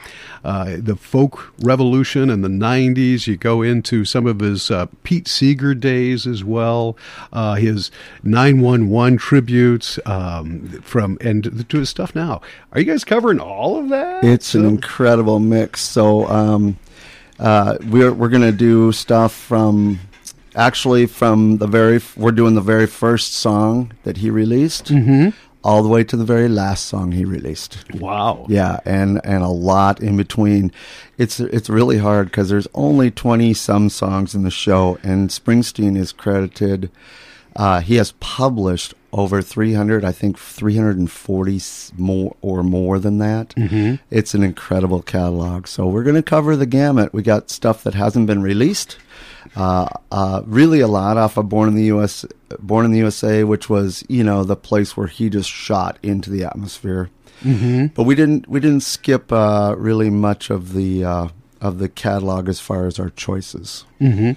uh, 0.43 0.77
the 0.77 0.95
folk 0.95 1.53
revolution 1.59 2.29
in 2.29 2.41
the 2.41 2.49
nineties. 2.49 3.27
You 3.27 3.37
go 3.37 3.61
into 3.61 4.05
some 4.05 4.27
of 4.27 4.39
his 4.39 4.69
uh, 4.69 4.87
Pete 5.03 5.27
Seeger 5.27 5.73
days 5.73 6.27
as 6.27 6.43
well. 6.43 6.97
Uh, 7.33 7.55
his 7.55 7.91
nine 8.23 8.61
one 8.61 8.89
one 8.89 9.17
tributes 9.17 9.99
um, 10.05 10.67
from 10.81 11.17
and 11.21 11.67
to 11.69 11.77
his 11.77 11.89
stuff 11.89 12.15
now. 12.15 12.41
Are 12.71 12.79
you 12.79 12.85
guys 12.85 13.03
covering 13.03 13.39
all 13.39 13.77
of 13.77 13.89
that? 13.89 14.23
It's 14.23 14.55
an 14.55 14.65
incredible 14.65 15.39
mix. 15.39 15.81
So 15.81 16.27
um, 16.27 16.77
uh, 17.39 17.77
we're 17.89 18.13
we're 18.13 18.29
gonna 18.29 18.51
do 18.51 18.91
stuff 18.91 19.33
from 19.33 19.99
actually 20.55 21.05
from 21.05 21.57
the 21.57 21.67
very 21.67 21.97
f- 21.97 22.15
we're 22.17 22.31
doing 22.31 22.55
the 22.55 22.61
very 22.61 22.87
first 22.87 23.33
song 23.33 23.91
that 24.03 24.17
he 24.17 24.29
released 24.29 24.91
all 25.63 25.81
the 25.81 25.89
way 25.89 26.03
to 26.03 26.15
the 26.15 26.23
very 26.23 26.47
last 26.47 26.85
song 26.85 27.11
he 27.11 27.25
released. 27.25 27.83
wow. 27.95 28.45
Yeah, 28.47 28.79
and 28.85 29.19
and 29.25 29.43
a 29.43 29.49
lot 29.49 29.99
in 29.99 30.15
between. 30.15 30.71
It's 31.17 31.39
it's 31.39 31.69
really 31.69 31.97
hard 31.97 32.27
because 32.27 32.49
there's 32.49 32.67
only 32.73 33.11
twenty 33.11 33.53
some 33.53 33.89
songs 33.89 34.35
in 34.35 34.43
the 34.43 34.51
show, 34.51 34.97
and 35.03 35.29
Springsteen 35.29 35.97
is 35.97 36.11
credited. 36.11 36.89
Uh, 37.55 37.79
he 37.81 37.95
has 37.95 38.11
published 38.19 38.93
over 39.15 39.41
300, 39.41 40.03
I 40.03 40.11
think 40.11 40.37
340 40.37 41.61
more 41.97 42.35
or 42.41 42.63
more 42.63 42.99
than 42.99 43.17
that. 43.19 43.49
Mm-hmm. 43.55 43.95
It's 44.11 44.33
an 44.33 44.43
incredible 44.43 45.01
catalog. 45.01 45.67
So 45.67 45.87
we're 45.87 46.03
going 46.03 46.17
to 46.17 46.21
cover 46.21 46.57
the 46.57 46.65
gamut. 46.65 47.13
We 47.13 47.23
got 47.23 47.49
stuff 47.49 47.81
that 47.83 47.93
hasn't 47.93 48.27
been 48.27 48.41
released. 48.41 48.97
Uh, 49.55 49.87
uh, 50.11 50.41
really 50.45 50.81
a 50.81 50.87
lot 50.87 51.15
off 51.15 51.37
of 51.37 51.47
Born 51.47 51.69
in 51.69 51.75
the 51.75 51.85
US, 51.85 52.25
Born 52.59 52.83
in 52.83 52.91
the 52.91 52.97
USA, 52.97 53.45
which 53.45 53.69
was 53.69 54.03
you 54.09 54.23
know 54.23 54.43
the 54.43 54.57
place 54.57 54.97
where 54.97 55.07
he 55.07 55.29
just 55.29 55.49
shot 55.49 55.97
into 56.03 56.29
the 56.29 56.43
atmosphere. 56.43 57.09
Mm-hmm. 57.41 57.87
But 57.87 58.03
we 58.03 58.15
didn't 58.15 58.49
we 58.49 58.59
didn't 58.59 58.83
skip 58.83 59.31
uh, 59.31 59.75
really 59.77 60.09
much 60.09 60.49
of 60.49 60.73
the 60.73 61.05
uh, 61.05 61.27
of 61.67 61.79
the 61.79 61.89
catalog 61.89 62.47
as 62.49 62.59
far 62.59 62.85
as 62.87 62.99
our 62.99 63.09
choices. 63.09 63.85
hmm 63.99 64.31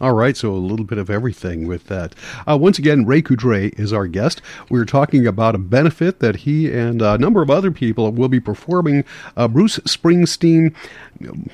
All 0.00 0.14
right, 0.14 0.36
so 0.36 0.52
a 0.52 0.56
little 0.56 0.84
bit 0.84 0.98
of 0.98 1.08
everything 1.10 1.68
with 1.68 1.86
that. 1.86 2.14
Uh, 2.48 2.58
once 2.60 2.76
again, 2.78 3.06
Ray 3.06 3.22
Coudret 3.22 3.78
is 3.78 3.92
our 3.92 4.08
guest. 4.08 4.42
We're 4.68 4.84
talking 4.84 5.26
about 5.28 5.54
a 5.54 5.58
benefit 5.58 6.18
that 6.18 6.36
he 6.36 6.72
and 6.72 7.00
a 7.00 7.16
number 7.18 7.40
of 7.40 7.50
other 7.50 7.70
people 7.70 8.10
will 8.10 8.28
be 8.28 8.40
performing. 8.40 9.04
Uh, 9.36 9.46
Bruce 9.46 9.78
Springsteen, 9.80 10.74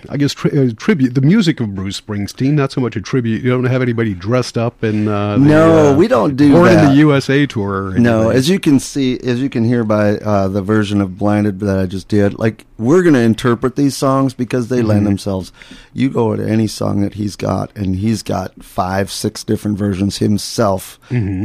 I 0.08 0.16
guess, 0.16 0.32
tri- 0.32 0.50
uh, 0.50 0.70
tribute 0.78 1.14
the 1.14 1.20
music 1.20 1.60
of 1.60 1.74
Bruce 1.74 2.00
Springsteen. 2.00 2.52
Not 2.52 2.72
so 2.72 2.80
much 2.80 2.96
a 2.96 3.02
tribute. 3.02 3.42
You 3.42 3.50
don't 3.50 3.64
have 3.64 3.82
anybody 3.82 4.14
dressed 4.14 4.56
up 4.56 4.82
in. 4.82 5.08
Uh, 5.08 5.34
the, 5.36 5.44
No, 5.44 5.92
uh, 5.92 5.96
we 5.96 6.08
don't 6.08 6.34
do 6.36 6.52
Born 6.52 6.68
in 6.70 6.84
the 6.86 6.94
USA 6.94 7.44
tour. 7.44 7.88
Or 7.88 7.98
No, 7.98 8.30
as 8.30 8.48
you 8.48 8.58
can 8.58 8.80
see, 8.80 9.18
as 9.20 9.42
you 9.42 9.50
can 9.50 9.64
hear 9.64 9.84
by 9.84 10.16
uh, 10.16 10.48
the 10.48 10.62
version 10.62 11.02
of 11.02 11.18
Blinded 11.18 11.60
that 11.60 11.78
I 11.78 11.84
just 11.84 12.08
did, 12.08 12.38
like 12.38 12.64
we're 12.78 13.02
going 13.02 13.14
to 13.14 13.20
interpret 13.20 13.76
these 13.76 13.96
songs 13.96 14.32
because 14.32 14.68
they 14.68 14.80
lend 14.80 15.06
themselves. 15.18 15.52
You 15.92 16.10
go 16.10 16.36
to 16.36 16.48
any 16.48 16.66
song 16.66 17.00
that 17.00 17.14
he's 17.14 17.36
got, 17.36 17.76
and 17.76 17.96
he's 17.96 18.22
got 18.22 18.62
five, 18.62 19.10
six 19.10 19.44
different 19.44 19.76
versions 19.78 20.18
himself 20.18 20.98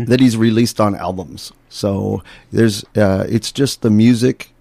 that 0.05 0.19
he's 0.19 0.37
released 0.37 0.79
on 0.79 0.95
albums. 0.95 1.51
So 1.69 2.21
there's, 2.51 2.83
uh, 2.95 3.25
it's 3.27 3.51
just 3.51 3.81
the 3.81 3.89
music 3.89 4.51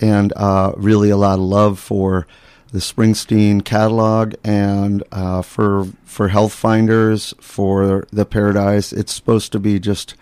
and 0.00 0.32
uh, 0.36 0.72
really 0.76 1.10
a 1.10 1.16
lot 1.16 1.38
of 1.38 1.44
love 1.44 1.78
for 1.78 2.26
the 2.72 2.80
Springsteen 2.80 3.64
catalog 3.64 4.34
and 4.44 5.02
uh, 5.12 5.42
for 5.42 5.86
for 6.04 6.28
Healthfinders 6.28 7.32
for 7.40 8.06
the 8.12 8.26
Paradise. 8.26 8.92
It's 8.92 9.14
supposed 9.14 9.52
to 9.52 9.58
be 9.58 9.78
just 9.78 10.14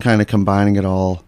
kind 0.00 0.20
of 0.20 0.26
combining 0.26 0.76
it 0.76 0.84
all. 0.84 1.22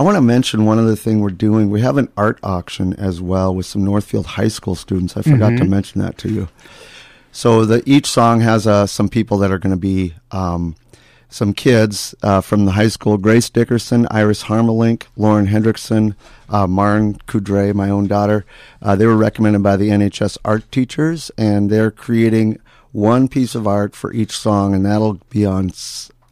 I 0.00 0.02
want 0.02 0.16
to 0.16 0.22
mention 0.22 0.64
one 0.64 0.78
other 0.78 0.96
thing 0.96 1.20
we're 1.20 1.28
doing. 1.28 1.68
We 1.68 1.82
have 1.82 1.98
an 1.98 2.10
art 2.16 2.38
auction 2.42 2.94
as 2.94 3.20
well 3.20 3.54
with 3.54 3.66
some 3.66 3.84
Northfield 3.84 4.24
High 4.24 4.48
School 4.48 4.74
students. 4.74 5.14
I 5.14 5.20
forgot 5.20 5.58
to 5.58 5.64
mention 5.66 6.00
that 6.00 6.16
to 6.18 6.30
you. 6.30 6.48
So 7.32 7.66
the 7.66 7.82
each 7.84 8.06
song 8.06 8.40
has 8.40 8.66
uh, 8.66 8.86
some 8.86 9.10
people 9.10 9.36
that 9.36 9.50
are 9.50 9.58
going 9.58 9.74
to 9.74 9.78
be 9.78 10.14
um, 10.30 10.74
some 11.28 11.52
kids 11.52 12.14
uh, 12.22 12.40
from 12.40 12.64
the 12.64 12.72
high 12.72 12.88
school: 12.88 13.18
Grace 13.18 13.50
Dickerson, 13.50 14.06
Iris 14.10 14.44
Harmelink, 14.44 15.02
Lauren 15.18 15.48
Hendrickson, 15.48 16.16
uh, 16.48 16.66
Maren 16.66 17.16
Coudret, 17.26 17.74
my 17.74 17.90
own 17.90 18.06
daughter. 18.06 18.46
Uh, 18.80 18.96
they 18.96 19.04
were 19.04 19.18
recommended 19.18 19.62
by 19.62 19.76
the 19.76 19.90
NHS 19.90 20.38
art 20.46 20.72
teachers, 20.72 21.30
and 21.36 21.68
they're 21.68 21.90
creating 21.90 22.58
one 22.92 23.28
piece 23.28 23.54
of 23.54 23.66
art 23.66 23.94
for 23.94 24.14
each 24.14 24.34
song, 24.34 24.74
and 24.74 24.86
that'll 24.86 25.20
be 25.28 25.44
on 25.44 25.72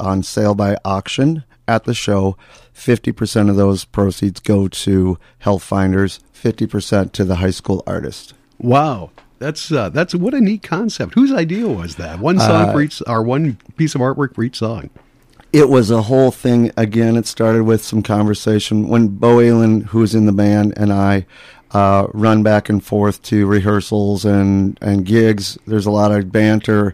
on 0.00 0.22
sale 0.22 0.54
by 0.54 0.78
auction 0.86 1.44
at 1.68 1.84
the 1.84 1.94
show. 1.94 2.36
Fifty 2.72 3.12
percent 3.12 3.50
of 3.50 3.56
those 3.56 3.84
proceeds 3.84 4.40
go 4.40 4.66
to 4.68 5.18
Healthfinders. 5.44 6.20
Fifty 6.32 6.66
percent 6.66 7.12
to 7.14 7.24
the 7.24 7.36
high 7.36 7.50
school 7.50 7.82
artist. 7.86 8.34
Wow. 8.58 9.10
That's 9.38 9.70
uh, 9.70 9.88
that's 9.90 10.14
what 10.16 10.34
a 10.34 10.40
neat 10.40 10.62
concept. 10.64 11.14
Whose 11.14 11.32
idea 11.32 11.68
was 11.68 11.94
that? 11.96 12.18
One 12.18 12.38
song 12.40 12.68
Uh, 12.68 12.72
for 12.72 12.80
each, 12.80 13.00
or 13.06 13.22
one 13.22 13.56
piece 13.76 13.94
of 13.94 14.00
artwork 14.00 14.34
for 14.34 14.42
each 14.42 14.58
song. 14.58 14.90
it 15.52 15.68
was 15.68 15.90
a 15.92 16.02
whole 16.02 16.30
thing. 16.32 16.72
Again, 16.76 17.16
it 17.16 17.26
started 17.26 17.62
with 17.62 17.84
some 17.84 18.02
conversation 18.02 18.88
when 18.88 19.08
Bo 19.08 19.36
Aylen, 19.36 19.84
who's 19.86 20.14
in 20.14 20.26
the 20.26 20.32
band, 20.32 20.74
and 20.76 20.92
I 20.92 21.24
uh, 21.70 22.08
run 22.12 22.42
back 22.42 22.68
and 22.68 22.82
forth 22.84 23.22
to 23.24 23.46
rehearsals 23.46 24.24
and, 24.24 24.76
and 24.82 25.04
gigs. 25.06 25.56
There's 25.66 25.86
a 25.86 25.90
lot 25.92 26.10
of 26.12 26.32
banter, 26.32 26.92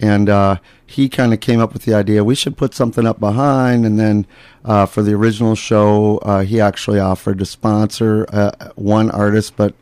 and 0.00 0.28
uh, 0.28 0.56
he 0.86 1.08
kind 1.08 1.32
of 1.32 1.40
came 1.40 1.60
up 1.60 1.72
with 1.72 1.84
the 1.84 1.94
idea 1.94 2.24
we 2.24 2.34
should 2.34 2.56
put 2.56 2.74
something 2.74 3.06
up 3.06 3.20
behind. 3.20 3.86
And 3.86 3.98
then 3.98 4.26
uh, 4.64 4.86
for 4.86 5.02
the 5.02 5.14
original 5.14 5.54
show, 5.54 6.18
uh, 6.18 6.40
he 6.40 6.60
actually 6.60 7.00
offered 7.00 7.38
to 7.38 7.46
sponsor 7.46 8.26
uh, 8.32 8.52
one 8.74 9.10
artist, 9.10 9.56
but 9.56 9.74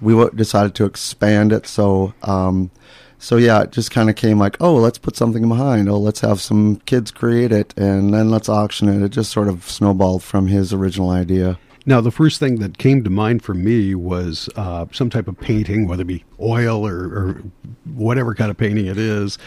we 0.00 0.28
decided 0.34 0.74
to 0.76 0.84
expand 0.84 1.52
it. 1.52 1.66
So, 1.66 2.14
um, 2.22 2.70
so 3.18 3.36
yeah, 3.36 3.62
it 3.62 3.72
just 3.72 3.90
kind 3.90 4.08
of 4.08 4.16
came 4.16 4.38
like, 4.38 4.56
oh, 4.60 4.76
let's 4.76 4.98
put 4.98 5.16
something 5.16 5.46
behind. 5.46 5.88
Oh, 5.88 5.98
let's 5.98 6.20
have 6.20 6.40
some 6.40 6.76
kids 6.86 7.10
create 7.10 7.52
it, 7.52 7.76
and 7.76 8.14
then 8.14 8.30
let's 8.30 8.48
auction 8.48 8.88
it. 8.88 9.04
It 9.04 9.10
just 9.10 9.30
sort 9.30 9.48
of 9.48 9.68
snowballed 9.68 10.22
from 10.22 10.46
his 10.46 10.72
original 10.72 11.10
idea. 11.10 11.58
Now, 11.90 12.00
the 12.00 12.12
first 12.12 12.38
thing 12.38 12.60
that 12.60 12.78
came 12.78 13.02
to 13.02 13.10
mind 13.10 13.42
for 13.42 13.52
me 13.52 13.96
was 13.96 14.48
uh, 14.54 14.86
some 14.92 15.10
type 15.10 15.26
of 15.26 15.40
painting, 15.40 15.88
whether 15.88 16.02
it 16.02 16.06
be 16.06 16.24
oil 16.38 16.86
or, 16.86 16.94
or 17.06 17.42
whatever 17.84 18.32
kind 18.32 18.48
of 18.48 18.56
painting 18.56 18.86
it 18.86 18.96
is. 18.96 19.38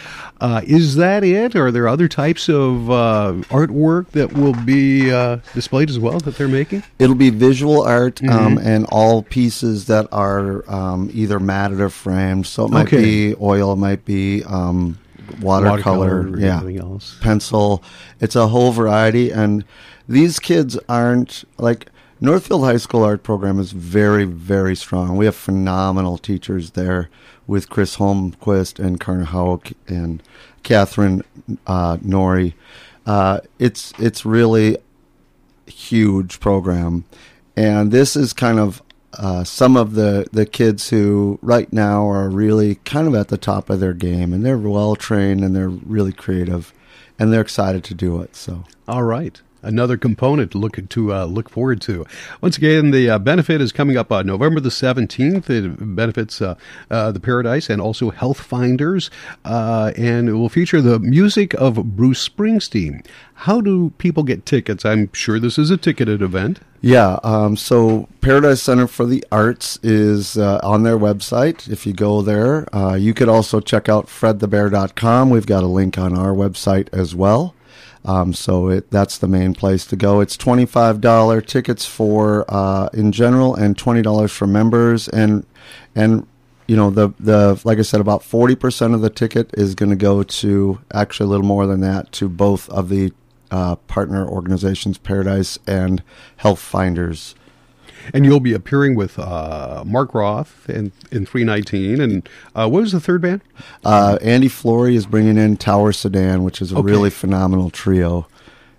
Uh, 0.41 0.59
is 0.65 0.97
that 0.97 1.23
it? 1.23 1.55
Are 1.55 1.71
there 1.71 1.87
other 1.87 2.09
types 2.09 2.49
of 2.49 2.91
uh, 2.91 3.33
artwork 3.49 4.09
that 4.09 4.33
will 4.33 4.55
be 4.65 5.09
uh, 5.09 5.37
displayed 5.53 5.89
as 5.89 5.99
well 5.99 6.19
that 6.19 6.35
they're 6.35 6.49
making? 6.49 6.83
It'll 6.99 7.15
be 7.15 7.29
visual 7.29 7.81
art 7.83 8.21
um, 8.23 8.57
Mm-hmm. 8.57 8.67
and 8.67 8.85
all 8.87 9.23
pieces 9.23 9.85
that 9.85 10.09
are 10.11 10.69
um, 10.69 11.09
either 11.13 11.39
matted 11.39 11.79
or 11.79 11.89
framed. 11.89 12.45
So 12.45 12.65
it 12.65 12.71
might 12.71 12.87
Okay. 12.87 12.97
be 13.31 13.35
oil, 13.39 13.71
it 13.71 13.77
might 13.77 14.03
be 14.03 14.43
um, 14.43 14.99
watercolor, 15.39 16.23
or 16.29 16.37
yeah, 16.37 16.61
pencil. 17.21 17.81
It's 18.19 18.35
a 18.35 18.47
whole 18.49 18.73
variety, 18.73 19.31
and 19.31 19.63
these 20.09 20.39
kids 20.41 20.77
aren't 20.89 21.45
like 21.57 21.87
Northfield 22.23 22.63
High 22.63 22.77
School 22.77 23.03
art 23.03 23.21
program 23.21 23.59
is 23.59 23.73
very, 23.73 24.23
very 24.23 24.77
strong. 24.77 25.17
We 25.17 25.25
have 25.25 25.35
phenomenal 25.35 26.17
teachers 26.17 26.71
there 26.71 27.09
with 27.47 27.69
Chris 27.69 27.97
Holmquist 27.97 28.79
and 28.79 28.97
Karna 28.97 29.25
Hauk 29.25 29.73
and 29.89 30.23
Catherine 30.63 31.25
uh, 31.67 31.97
Nori. 31.97 32.53
Uh, 33.05 33.41
it's 33.59 33.91
it's 33.99 34.25
really 34.25 34.77
huge 35.67 36.39
program, 36.39 37.03
and 37.57 37.91
this 37.91 38.15
is 38.15 38.31
kind 38.31 38.57
of 38.57 38.81
uh, 39.15 39.43
some 39.43 39.75
of 39.75 39.95
the 39.95 40.25
the 40.31 40.45
kids 40.45 40.91
who 40.91 41.39
right 41.41 41.73
now 41.73 42.09
are 42.09 42.29
really 42.29 42.75
kind 42.85 43.05
of 43.05 43.15
at 43.15 43.27
the 43.27 43.37
top 43.37 43.69
of 43.69 43.81
their 43.81 43.91
game, 43.93 44.31
and 44.31 44.45
they're 44.45 44.57
well 44.57 44.95
trained 44.95 45.43
and 45.43 45.53
they're 45.53 45.67
really 45.67 46.13
creative, 46.13 46.71
and 47.19 47.33
they're 47.33 47.41
excited 47.41 47.83
to 47.83 47.93
do 47.93 48.21
it. 48.21 48.37
So 48.37 48.63
All 48.87 49.03
right. 49.03 49.41
Another 49.63 49.95
component 49.95 50.51
to 50.51 50.57
look 50.57 50.77
to 50.89 51.13
uh, 51.13 51.25
look 51.25 51.49
forward 51.49 51.79
to. 51.81 52.05
Once 52.41 52.57
again, 52.57 52.91
the 52.91 53.09
uh, 53.09 53.19
benefit 53.19 53.61
is 53.61 53.71
coming 53.71 53.95
up 53.95 54.11
on 54.11 54.27
November 54.27 54.59
the 54.59 54.69
seventeenth. 54.69 55.49
It 55.49 55.95
benefits 55.95 56.41
uh, 56.41 56.55
uh, 56.91 57.11
the 57.11 57.21
Paradise 57.21 57.69
and 57.69 57.81
also 57.81 58.11
Healthfinders, 58.11 59.09
uh, 59.45 59.93
and 59.95 60.27
it 60.27 60.33
will 60.33 60.49
feature 60.49 60.81
the 60.81 60.99
music 60.99 61.53
of 61.53 61.95
Bruce 61.95 62.27
Springsteen. 62.27 63.05
How 63.35 63.61
do 63.61 63.91
people 63.97 64.23
get 64.23 64.45
tickets? 64.45 64.85
I'm 64.85 65.11
sure 65.13 65.39
this 65.39 65.57
is 65.57 65.71
a 65.71 65.77
ticketed 65.77 66.21
event. 66.21 66.59
Yeah, 66.81 67.19
um, 67.23 67.55
so 67.55 68.09
Paradise 68.19 68.61
Center 68.61 68.87
for 68.87 69.05
the 69.05 69.23
Arts 69.31 69.79
is 69.81 70.37
uh, 70.37 70.59
on 70.61 70.83
their 70.83 70.97
website. 70.97 71.69
If 71.69 71.85
you 71.85 71.93
go 71.93 72.21
there, 72.21 72.67
you 72.97 73.13
could 73.13 73.29
also 73.29 73.61
check 73.61 73.87
out 73.87 74.07
fredthebear.com. 74.07 75.29
We've 75.29 75.45
got 75.45 75.63
a 75.63 75.67
link 75.67 75.97
on 75.97 76.17
our 76.17 76.33
website 76.33 76.89
as 76.91 77.15
well. 77.15 77.55
Um, 78.05 78.33
so 78.33 78.69
it, 78.69 78.91
that's 78.91 79.17
the 79.17 79.27
main 79.27 79.53
place 79.53 79.85
to 79.87 79.95
go. 79.95 80.19
It's 80.19 80.35
twenty 80.35 80.65
five 80.65 81.01
dollar 81.01 81.41
tickets 81.41 81.85
for 81.85 82.45
uh, 82.49 82.89
in 82.93 83.11
general, 83.11 83.55
and 83.55 83.77
twenty 83.77 84.01
dollars 84.01 84.31
for 84.31 84.47
members. 84.47 85.07
And 85.07 85.45
and 85.95 86.27
you 86.67 86.75
know 86.75 86.89
the 86.89 87.09
the 87.19 87.59
like 87.63 87.79
I 87.79 87.83
said, 87.83 88.01
about 88.01 88.23
forty 88.23 88.55
percent 88.55 88.93
of 88.93 89.01
the 89.01 89.09
ticket 89.09 89.51
is 89.53 89.75
going 89.75 89.89
to 89.89 89.95
go 89.95 90.23
to 90.23 90.79
actually 90.93 91.27
a 91.27 91.29
little 91.29 91.45
more 91.45 91.65
than 91.65 91.81
that 91.81 92.11
to 92.13 92.27
both 92.27 92.69
of 92.69 92.89
the 92.89 93.13
uh, 93.51 93.75
partner 93.75 94.27
organizations, 94.27 94.97
Paradise 94.97 95.59
and 95.67 96.03
Healthfinders. 96.41 97.35
And 98.13 98.25
you'll 98.25 98.39
be 98.39 98.53
appearing 98.53 98.95
with 98.95 99.19
uh, 99.19 99.83
Mark 99.85 100.13
Roth 100.13 100.69
in, 100.69 100.91
in 101.11 101.25
319. 101.25 102.01
And 102.01 102.27
uh, 102.55 102.67
what 102.69 102.81
was 102.81 102.91
the 102.91 102.99
third 102.99 103.21
band? 103.21 103.41
Uh, 103.85 104.17
Andy 104.21 104.47
Flory 104.47 104.95
is 104.95 105.05
bringing 105.05 105.37
in 105.37 105.57
Tower 105.57 105.91
Sedan, 105.93 106.43
which 106.43 106.61
is 106.61 106.71
a 106.71 106.77
Okay. 106.77 106.91
really 106.91 107.09
phenomenal 107.09 107.69
trio. 107.69 108.27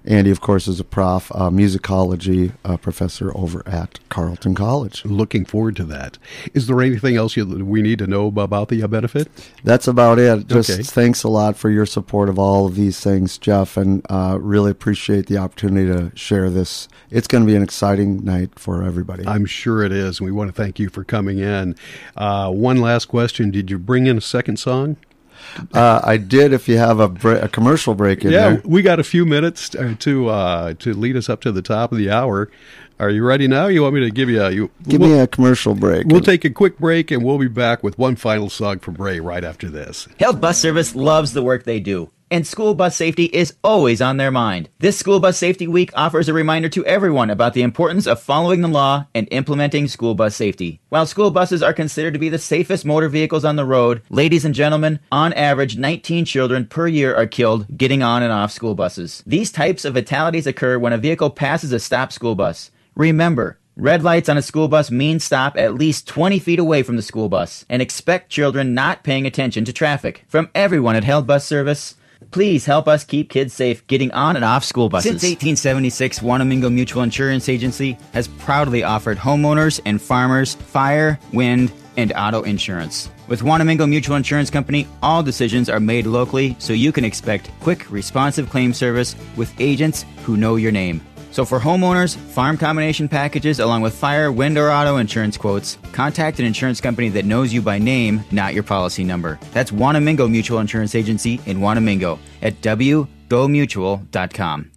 Andy, 0.06 0.30
of 0.30 0.40
course, 0.40 0.68
is 0.68 0.78
a 0.80 0.84
prof, 0.84 1.32
uh, 1.34 1.48
musicology 1.50 2.52
uh, 2.64 2.76
professor 2.76 3.34
over 3.36 3.62
at 3.66 4.00
Carleton 4.10 4.54
College. 4.54 5.02
Looking 5.04 5.44
forward 5.46 5.76
to 5.76 5.84
that. 5.84 6.18
Is 6.52 6.66
there 6.66 6.80
anything 6.82 7.16
else 7.16 7.36
you, 7.36 7.46
we 7.64 7.80
need 7.80 7.98
to 8.00 8.06
know 8.06 8.26
about 8.26 8.68
the 8.68 8.86
benefit? 8.86 9.28
That's 9.64 9.88
about 9.88 10.18
it. 10.18 10.46
Just 10.46 10.70
Okay. 10.70 10.82
thanks 10.82 11.22
a 11.22 11.28
lot 11.28 11.56
for 11.56 11.70
your 11.70 11.86
support 11.86 12.28
of 12.28 12.38
all 12.38 12.66
of 12.66 12.74
these 12.74 13.00
things, 13.00 13.38
Jeff, 13.38 13.76
and 13.78 14.04
uh, 14.10 14.38
really 14.40 14.70
appreciate 14.70 15.26
the 15.26 15.38
opportunity 15.38 15.86
to 15.86 16.14
share 16.16 16.50
this. 16.50 16.86
It's 17.10 17.26
going 17.26 17.44
to 17.44 17.46
be 17.50 17.56
an 17.56 17.62
exciting 17.62 18.24
night 18.24 18.58
for 18.58 18.82
everybody. 18.82 19.26
I'm 19.26 19.46
sure 19.46 19.82
it 19.82 19.92
is. 19.92 20.20
and 20.20 20.26
We 20.26 20.32
want 20.32 20.48
to 20.54 20.62
thank 20.62 20.78
you 20.78 20.90
for 20.90 21.02
coming 21.04 21.38
in. 21.38 21.76
Uh, 22.16 22.50
one 22.50 22.78
last 22.80 23.06
question. 23.06 23.50
Did 23.50 23.70
you 23.70 23.78
bring 23.78 24.06
in 24.06 24.18
a 24.18 24.20
second 24.22 24.58
song? 24.58 24.96
Uh, 25.72 26.00
I 26.02 26.16
did. 26.16 26.52
If 26.52 26.68
you 26.68 26.78
have 26.78 27.00
a, 27.00 27.08
bre- 27.08 27.32
a 27.34 27.48
commercial 27.48 27.94
break 27.94 28.24
in 28.24 28.32
yeah, 28.32 28.50
there, 28.50 28.62
we 28.64 28.82
got 28.82 29.00
a 29.00 29.04
few 29.04 29.24
minutes 29.24 29.74
uh, 29.74 29.94
to 30.00 30.28
uh, 30.28 30.74
to 30.74 30.92
lead 30.92 31.16
us 31.16 31.28
up 31.28 31.40
to 31.42 31.52
the 31.52 31.62
top 31.62 31.92
of 31.92 31.98
the 31.98 32.10
hour. 32.10 32.50
Are 33.00 33.10
you 33.10 33.24
ready 33.24 33.48
now? 33.48 33.66
You 33.66 33.82
want 33.82 33.94
me 33.94 34.00
to 34.02 34.10
give 34.10 34.30
you 34.30 34.40
a 34.40 34.50
you? 34.50 34.70
give 34.86 35.00
we'll, 35.00 35.10
me 35.10 35.18
a 35.18 35.26
commercial 35.26 35.74
break. 35.74 36.06
We'll 36.06 36.20
take 36.20 36.44
a 36.44 36.50
quick 36.50 36.78
break 36.78 37.10
and 37.10 37.24
we'll 37.24 37.38
be 37.38 37.48
back 37.48 37.82
with 37.82 37.98
one 37.98 38.14
final 38.14 38.48
song 38.48 38.78
from 38.78 38.94
Ray 38.94 39.18
right 39.18 39.42
after 39.42 39.68
this. 39.68 40.06
Health 40.20 40.40
Bus 40.40 40.58
Service 40.58 40.94
loves 40.94 41.32
the 41.32 41.42
work 41.42 41.64
they 41.64 41.80
do, 41.80 42.10
and 42.30 42.46
school 42.46 42.74
bus 42.74 42.96
safety 42.96 43.24
is 43.24 43.54
always 43.62 44.00
on 44.00 44.16
their 44.16 44.30
mind. 44.30 44.68
This 44.78 44.98
School 44.98 45.20
Bus 45.20 45.36
Safety 45.36 45.66
Week 45.66 45.90
offers 45.94 46.28
a 46.28 46.32
reminder 46.32 46.68
to 46.70 46.84
everyone 46.86 47.30
about 47.30 47.54
the 47.54 47.62
importance 47.62 48.06
of 48.06 48.20
following 48.20 48.60
the 48.60 48.68
law 48.68 49.06
and 49.14 49.28
implementing 49.30 49.88
school 49.88 50.14
bus 50.14 50.34
safety. 50.34 50.80
While 50.88 51.06
school 51.06 51.30
buses 51.30 51.62
are 51.62 51.72
considered 51.72 52.14
to 52.14 52.18
be 52.18 52.28
the 52.28 52.38
safest 52.38 52.84
motor 52.84 53.08
vehicles 53.08 53.44
on 53.44 53.56
the 53.56 53.64
road, 53.64 54.02
ladies 54.10 54.44
and 54.44 54.54
gentlemen, 54.54 55.00
on 55.12 55.32
average, 55.34 55.76
19 55.76 56.24
children 56.24 56.66
per 56.66 56.88
year 56.88 57.14
are 57.14 57.26
killed 57.26 57.66
getting 57.76 58.02
on 58.02 58.22
and 58.22 58.32
off 58.32 58.52
school 58.52 58.74
buses. 58.74 59.22
These 59.26 59.52
types 59.52 59.84
of 59.84 59.94
fatalities 59.94 60.46
occur 60.46 60.78
when 60.78 60.92
a 60.92 60.98
vehicle 60.98 61.30
passes 61.30 61.72
a 61.72 61.78
stopped 61.78 62.12
school 62.12 62.34
bus. 62.34 62.70
Remember, 62.94 63.58
Red 63.76 64.04
lights 64.04 64.28
on 64.28 64.38
a 64.38 64.42
school 64.42 64.68
bus 64.68 64.92
mean 64.92 65.18
stop 65.18 65.56
at 65.56 65.74
least 65.74 66.06
20 66.06 66.38
feet 66.38 66.60
away 66.60 66.84
from 66.84 66.94
the 66.94 67.02
school 67.02 67.28
bus 67.28 67.64
and 67.68 67.82
expect 67.82 68.30
children 68.30 68.72
not 68.72 69.02
paying 69.02 69.26
attention 69.26 69.64
to 69.64 69.72
traffic. 69.72 70.24
From 70.28 70.48
everyone 70.54 70.94
at 70.94 71.02
Held 71.02 71.26
Bus 71.26 71.44
Service, 71.44 71.96
please 72.30 72.66
help 72.66 72.88
us 72.88 73.04
keep 73.04 73.30
kids 73.30 73.54
safe 73.54 73.86
getting 73.86 74.10
on 74.12 74.36
and 74.36 74.44
off 74.44 74.64
school 74.64 74.88
buses. 74.88 75.10
Since 75.10 75.22
1876, 75.22 76.20
Wanamingo 76.20 76.72
Mutual 76.72 77.02
Insurance 77.02 77.48
Agency 77.48 77.98
has 78.12 78.28
proudly 78.28 78.82
offered 78.82 79.18
homeowners 79.18 79.80
and 79.84 80.00
farmers 80.00 80.54
fire, 80.54 81.18
wind, 81.32 81.72
and 81.96 82.12
auto 82.16 82.42
insurance. 82.42 83.10
With 83.28 83.40
Wanamingo 83.40 83.88
Mutual 83.88 84.16
Insurance 84.16 84.50
Company, 84.50 84.86
all 85.02 85.22
decisions 85.22 85.68
are 85.68 85.80
made 85.80 86.06
locally 86.06 86.56
so 86.58 86.72
you 86.72 86.92
can 86.92 87.04
expect 87.04 87.50
quick, 87.60 87.90
responsive 87.90 88.50
claim 88.50 88.74
service 88.74 89.16
with 89.36 89.52
agents 89.60 90.04
who 90.24 90.36
know 90.36 90.56
your 90.56 90.72
name. 90.72 91.00
So 91.34 91.44
for 91.44 91.58
homeowners, 91.58 92.16
farm 92.16 92.56
combination 92.56 93.08
packages, 93.08 93.58
along 93.58 93.82
with 93.82 93.92
fire, 93.92 94.30
wind, 94.30 94.56
or 94.56 94.70
auto 94.70 94.98
insurance 94.98 95.36
quotes, 95.36 95.78
contact 95.90 96.38
an 96.38 96.44
insurance 96.44 96.80
company 96.80 97.08
that 97.08 97.24
knows 97.24 97.52
you 97.52 97.60
by 97.60 97.76
name, 97.76 98.22
not 98.30 98.54
your 98.54 98.62
policy 98.62 99.02
number. 99.02 99.40
That's 99.52 99.72
Wanamingo 99.72 100.30
Mutual 100.30 100.60
Insurance 100.60 100.94
Agency 100.94 101.40
in 101.44 101.58
Wanamingo 101.58 102.20
at 102.40 102.60
wgomutual.com. 102.60 104.70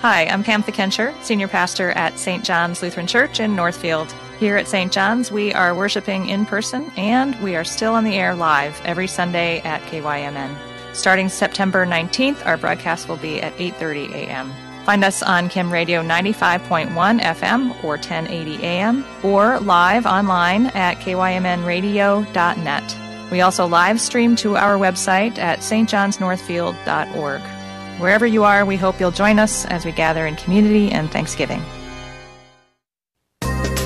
Hi, 0.00 0.24
I'm 0.24 0.42
Camtha 0.42 0.72
Kencher, 0.72 1.14
Senior 1.22 1.48
Pastor 1.48 1.90
at 1.90 2.18
St. 2.18 2.42
John's 2.42 2.82
Lutheran 2.82 3.06
Church 3.06 3.40
in 3.40 3.54
Northfield. 3.54 4.14
Here 4.40 4.56
at 4.56 4.66
St. 4.66 4.90
John's, 4.90 5.30
we 5.30 5.52
are 5.52 5.74
worshiping 5.74 6.30
in 6.30 6.46
person 6.46 6.90
and 6.96 7.38
we 7.42 7.56
are 7.56 7.62
still 7.62 7.92
on 7.92 8.04
the 8.04 8.16
air 8.16 8.34
live 8.34 8.80
every 8.86 9.06
Sunday 9.06 9.60
at 9.60 9.82
KYMN. 9.82 10.56
Starting 10.94 11.28
September 11.28 11.84
19th, 11.84 12.46
our 12.46 12.56
broadcast 12.56 13.06
will 13.06 13.18
be 13.18 13.42
at 13.42 13.54
8:30 13.58 14.14
a.m. 14.14 14.50
Find 14.86 15.04
us 15.04 15.22
on 15.22 15.50
KYMN 15.50 15.70
Radio 15.70 16.02
95.1 16.02 17.20
FM 17.20 17.84
or 17.84 17.96
1080 17.98 18.64
AM 18.64 19.04
or 19.22 19.60
live 19.60 20.06
online 20.06 20.68
at 20.68 20.96
kymnradio.net. 21.00 22.96
We 23.30 23.42
also 23.42 23.66
live 23.66 24.00
stream 24.00 24.36
to 24.36 24.56
our 24.56 24.78
website 24.78 25.36
at 25.36 25.58
stjohnsnorthfield.org. 25.58 27.42
Wherever 28.00 28.26
you 28.26 28.44
are, 28.44 28.64
we 28.64 28.78
hope 28.78 28.98
you'll 28.98 29.10
join 29.10 29.38
us 29.38 29.66
as 29.66 29.84
we 29.84 29.92
gather 29.92 30.24
in 30.24 30.36
community 30.36 30.90
and 30.90 31.10
Thanksgiving. 31.10 31.62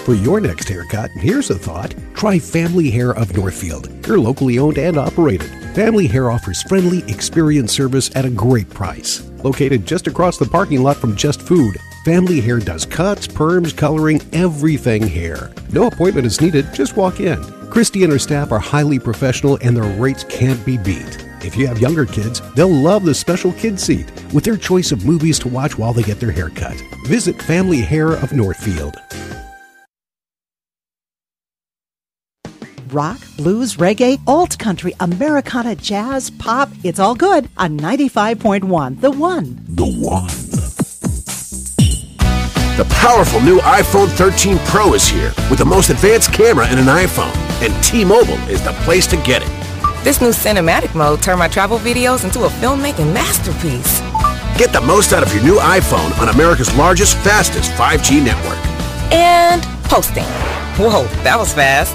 For 0.04 0.14
your 0.14 0.38
next 0.38 0.68
haircut, 0.68 1.10
here's 1.12 1.48
a 1.48 1.58
thought. 1.58 1.94
Try 2.12 2.38
Family 2.38 2.90
Hair 2.90 3.12
of 3.12 3.34
Northfield. 3.34 3.84
They're 4.02 4.18
locally 4.18 4.58
owned 4.58 4.76
and 4.76 4.98
operated. 4.98 5.48
Family 5.74 6.06
Hair 6.06 6.30
offers 6.30 6.62
friendly, 6.64 6.98
experienced 7.10 7.74
service 7.74 8.14
at 8.14 8.26
a 8.26 8.30
great 8.30 8.68
price. 8.68 9.22
Located 9.42 9.86
just 9.86 10.06
across 10.06 10.36
the 10.36 10.44
parking 10.44 10.82
lot 10.82 10.98
from 10.98 11.16
Just 11.16 11.40
Food, 11.40 11.78
Family 12.04 12.42
Hair 12.42 12.58
does 12.58 12.84
cuts, 12.84 13.26
perms, 13.26 13.74
coloring, 13.74 14.20
everything 14.34 15.06
hair. 15.06 15.50
No 15.72 15.86
appointment 15.86 16.26
is 16.26 16.38
needed, 16.38 16.66
just 16.74 16.98
walk 16.98 17.18
in. 17.18 17.42
Christy 17.70 18.02
and 18.02 18.12
her 18.12 18.18
staff 18.18 18.52
are 18.52 18.58
highly 18.58 18.98
professional 18.98 19.58
and 19.62 19.74
their 19.74 19.98
rates 19.98 20.24
can't 20.24 20.62
be 20.66 20.76
beat. 20.76 21.24
If 21.42 21.56
you 21.56 21.66
have 21.66 21.80
younger 21.80 22.04
kids, 22.04 22.42
they'll 22.54 22.68
love 22.68 23.06
the 23.06 23.14
special 23.14 23.52
kid 23.54 23.80
seat 23.80 24.12
with 24.34 24.44
their 24.44 24.58
choice 24.58 24.92
of 24.92 25.06
movies 25.06 25.38
to 25.38 25.48
watch 25.48 25.78
while 25.78 25.94
they 25.94 26.02
get 26.02 26.20
their 26.20 26.30
hair 26.30 26.50
cut. 26.50 26.78
Visit 27.06 27.40
Family 27.40 27.80
Hair 27.80 28.12
of 28.12 28.34
Northfield. 28.34 28.96
Rock, 32.94 33.20
blues, 33.36 33.76
reggae, 33.76 34.20
alt 34.26 34.58
country, 34.58 34.94
Americana, 35.00 35.74
jazz, 35.74 36.30
pop. 36.30 36.70
It's 36.84 37.00
all 37.00 37.14
good 37.14 37.48
on 37.58 37.78
95.1, 37.78 39.00
The 39.00 39.10
One. 39.10 39.58
The 39.68 39.84
One. 39.84 40.28
The 42.76 42.84
powerful 42.94 43.40
new 43.40 43.58
iPhone 43.58 44.08
13 44.08 44.58
Pro 44.66 44.94
is 44.94 45.06
here 45.06 45.32
with 45.50 45.58
the 45.58 45.64
most 45.64 45.90
advanced 45.90 46.32
camera 46.32 46.70
in 46.72 46.78
an 46.78 46.86
iPhone, 46.86 47.34
and 47.62 47.84
T-Mobile 47.84 48.38
is 48.48 48.62
the 48.62 48.72
place 48.84 49.06
to 49.08 49.16
get 49.18 49.42
it. 49.42 50.04
This 50.04 50.20
new 50.20 50.30
cinematic 50.30 50.94
mode 50.94 51.22
turned 51.22 51.38
my 51.38 51.48
travel 51.48 51.78
videos 51.78 52.24
into 52.24 52.44
a 52.44 52.48
filmmaking 52.48 53.12
masterpiece. 53.12 54.00
Get 54.58 54.72
the 54.72 54.80
most 54.80 55.12
out 55.12 55.22
of 55.22 55.32
your 55.34 55.42
new 55.42 55.56
iPhone 55.56 56.16
on 56.20 56.28
America's 56.28 56.74
largest, 56.76 57.16
fastest 57.18 57.70
5G 57.72 58.24
network. 58.24 58.58
And 59.12 59.62
posting. 59.84 60.24
Whoa, 60.76 61.04
that 61.22 61.36
was 61.38 61.52
fast. 61.52 61.94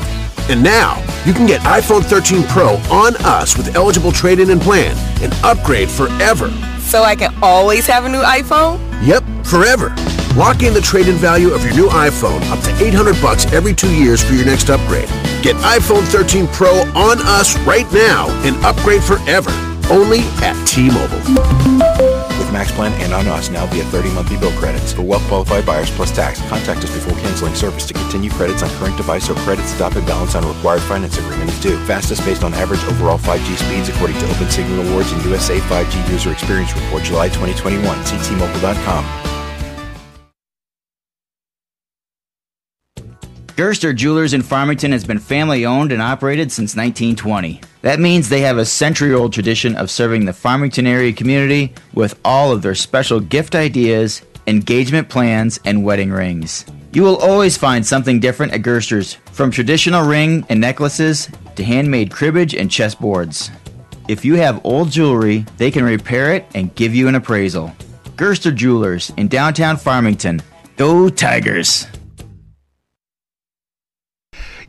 And 0.49 0.63
now, 0.63 0.97
you 1.25 1.33
can 1.33 1.45
get 1.45 1.61
iPhone 1.61 2.03
13 2.03 2.43
Pro 2.47 2.77
on 2.91 3.15
us 3.17 3.55
with 3.55 3.75
eligible 3.75 4.11
trade-in 4.11 4.49
and 4.49 4.59
plan 4.59 4.97
and 5.21 5.31
upgrade 5.43 5.89
forever. 5.89 6.49
So 6.79 7.03
I 7.03 7.15
can 7.15 7.31
always 7.43 7.85
have 7.85 8.05
a 8.05 8.09
new 8.09 8.23
iPhone? 8.23 8.79
Yep, 9.05 9.23
forever. 9.45 9.93
Lock 10.35 10.63
in 10.63 10.73
the 10.73 10.81
trade-in 10.81 11.15
value 11.15 11.51
of 11.51 11.63
your 11.63 11.73
new 11.73 11.87
iPhone 11.89 12.41
up 12.49 12.63
to 12.63 12.83
800 12.83 13.21
bucks 13.21 13.45
every 13.53 13.75
2 13.75 13.93
years 13.93 14.23
for 14.23 14.33
your 14.33 14.45
next 14.45 14.69
upgrade. 14.71 15.07
Get 15.43 15.55
iPhone 15.57 16.03
13 16.05 16.47
Pro 16.47 16.81
on 16.95 17.19
us 17.21 17.55
right 17.59 17.91
now 17.93 18.27
and 18.43 18.55
upgrade 18.65 19.03
forever. 19.03 19.51
Only 19.91 20.21
at 20.41 20.55
T-Mobile. 20.65 21.68
Max 22.51 22.71
Plan 22.71 22.91
and 23.01 23.13
on 23.13 23.27
us 23.27 23.49
now 23.49 23.65
via 23.67 23.83
30 23.85 24.11
monthly 24.11 24.37
bill 24.37 24.51
credits. 24.59 24.93
For 24.93 25.01
well-qualified 25.01 25.65
buyers 25.65 25.89
plus 25.91 26.11
tax, 26.11 26.41
contact 26.49 26.83
us 26.83 26.93
before 26.93 27.17
canceling 27.19 27.55
service 27.55 27.85
to 27.87 27.93
continue 27.93 28.29
credits 28.29 28.63
on 28.63 28.69
current 28.71 28.97
device 28.97 29.29
or 29.29 29.35
credits 29.35 29.73
adopted 29.75 30.05
balance 30.05 30.35
on 30.35 30.47
required 30.47 30.81
finance 30.81 31.17
agreement 31.17 31.49
is 31.49 31.59
due. 31.59 31.77
Fastest 31.85 32.25
based 32.25 32.43
on 32.43 32.53
average 32.53 32.83
overall 32.85 33.17
5G 33.17 33.55
speeds 33.55 33.89
according 33.89 34.17
to 34.19 34.29
Open 34.31 34.49
Signal 34.49 34.87
Awards 34.87 35.11
and 35.11 35.23
USA 35.25 35.59
5G 35.59 36.11
User 36.11 36.31
Experience 36.31 36.73
Report 36.73 37.03
July 37.03 37.27
2021. 37.29 37.83
ctmobile.com. 37.83 39.28
Gerster 43.59 43.93
Jewelers 43.93 44.33
in 44.33 44.41
Farmington 44.41 44.93
has 44.93 45.03
been 45.03 45.19
family 45.19 45.65
owned 45.65 45.91
and 45.91 46.01
operated 46.01 46.49
since 46.49 46.77
1920. 46.77 47.59
That 47.81 47.99
means 47.99 48.29
they 48.29 48.39
have 48.39 48.57
a 48.57 48.63
century 48.63 49.13
old 49.13 49.33
tradition 49.33 49.75
of 49.75 49.91
serving 49.91 50.23
the 50.23 50.31
Farmington 50.31 50.87
area 50.87 51.11
community 51.11 51.73
with 51.93 52.17
all 52.23 52.53
of 52.53 52.61
their 52.61 52.73
special 52.73 53.19
gift 53.19 53.55
ideas, 53.55 54.21
engagement 54.47 55.09
plans, 55.09 55.59
and 55.65 55.83
wedding 55.83 56.09
rings. 56.09 56.63
You 56.93 57.03
will 57.03 57.17
always 57.17 57.57
find 57.57 57.85
something 57.85 58.21
different 58.21 58.53
at 58.53 58.61
Gerster's, 58.61 59.15
from 59.33 59.51
traditional 59.51 60.07
ring 60.07 60.45
and 60.47 60.61
necklaces 60.61 61.27
to 61.57 61.63
handmade 61.65 62.11
cribbage 62.11 62.55
and 62.55 62.69
chessboards. 62.69 63.51
If 64.07 64.23
you 64.23 64.35
have 64.35 64.65
old 64.65 64.89
jewelry, 64.89 65.45
they 65.57 65.69
can 65.69 65.83
repair 65.83 66.33
it 66.33 66.45
and 66.55 66.73
give 66.75 66.95
you 66.95 67.09
an 67.09 67.15
appraisal. 67.15 67.75
Gerster 68.15 68.55
Jewelers 68.55 69.11
in 69.17 69.27
downtown 69.27 69.75
Farmington. 69.75 70.41
Go 70.77 71.09
Tigers! 71.09 71.87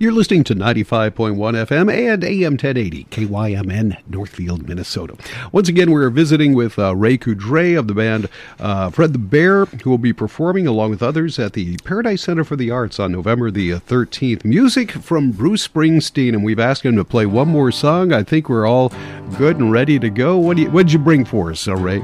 You're 0.00 0.12
listening 0.12 0.44
to 0.44 0.54
95.1 0.54 1.36
FM 1.36 1.92
and 1.92 2.24
AM 2.24 2.52
1080, 2.52 3.04
KYMN, 3.10 3.98
Northfield, 4.08 4.66
Minnesota. 4.66 5.14
Once 5.52 5.68
again, 5.68 5.90
we're 5.90 6.08
visiting 6.08 6.54
with 6.54 6.78
uh, 6.78 6.96
Ray 6.96 7.18
Coudret 7.18 7.78
of 7.78 7.86
the 7.86 7.92
band 7.92 8.30
uh, 8.58 8.88
Fred 8.88 9.12
the 9.12 9.18
Bear, 9.18 9.66
who 9.66 9.90
will 9.90 9.98
be 9.98 10.14
performing 10.14 10.66
along 10.66 10.88
with 10.88 11.02
others 11.02 11.38
at 11.38 11.52
the 11.52 11.76
Paradise 11.84 12.22
Center 12.22 12.44
for 12.44 12.56
the 12.56 12.70
Arts 12.70 12.98
on 12.98 13.12
November 13.12 13.50
the 13.50 13.72
13th. 13.72 14.42
Music 14.42 14.90
from 14.90 15.32
Bruce 15.32 15.68
Springsteen, 15.68 16.30
and 16.30 16.44
we've 16.44 16.58
asked 16.58 16.82
him 16.82 16.96
to 16.96 17.04
play 17.04 17.26
one 17.26 17.48
more 17.48 17.70
song. 17.70 18.10
I 18.10 18.22
think 18.22 18.48
we're 18.48 18.66
all 18.66 18.94
good 19.36 19.58
and 19.58 19.70
ready 19.70 19.98
to 19.98 20.08
go. 20.08 20.38
What 20.38 20.56
do 20.56 20.62
you, 20.62 20.70
what'd 20.70 20.94
you 20.94 20.98
bring 20.98 21.26
for 21.26 21.50
us, 21.50 21.68
uh, 21.68 21.76
Ray? 21.76 21.98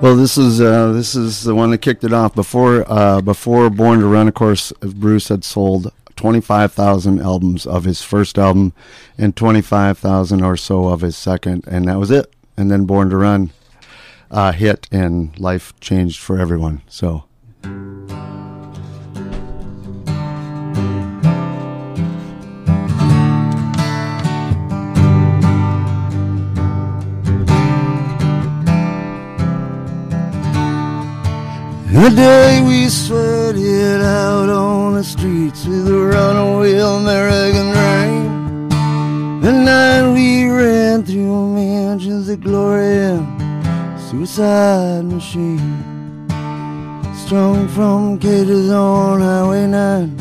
Well, 0.00 0.16
this 0.16 0.36
is 0.36 0.60
uh, 0.60 0.90
this 0.90 1.14
is 1.14 1.44
the 1.44 1.54
one 1.54 1.70
that 1.70 1.78
kicked 1.78 2.02
it 2.02 2.12
off 2.12 2.34
before 2.34 2.84
uh, 2.90 3.20
before 3.20 3.70
Born 3.70 4.00
to 4.00 4.06
Run. 4.06 4.26
Of 4.26 4.34
course, 4.34 4.72
Bruce 4.80 5.28
had 5.28 5.44
sold 5.44 5.92
25,000 6.16 7.20
albums 7.20 7.66
of 7.66 7.84
his 7.84 8.02
first 8.02 8.38
album 8.38 8.72
and 9.18 9.36
25,000 9.36 10.42
or 10.42 10.56
so 10.56 10.88
of 10.88 11.00
his 11.00 11.16
second, 11.16 11.64
and 11.66 11.88
that 11.88 11.98
was 11.98 12.10
it. 12.10 12.32
And 12.56 12.70
then 12.70 12.84
Born 12.84 13.10
to 13.10 13.16
Run 13.16 13.50
uh, 14.32 14.52
hit, 14.52 14.88
and 14.90 15.38
life 15.38 15.78
changed 15.80 16.18
for 16.18 16.38
everyone. 16.38 16.82
So. 16.88 17.24
The 31.92 32.10
day 32.16 32.62
we 32.66 32.88
sweated 32.88 33.21
glory 42.42 43.18
suicide 43.96 45.04
machine. 45.04 46.28
Strung 47.14 47.68
from 47.68 48.18
cages 48.18 48.70
on 48.70 49.20
Highway 49.20 49.66
9. 49.66 50.16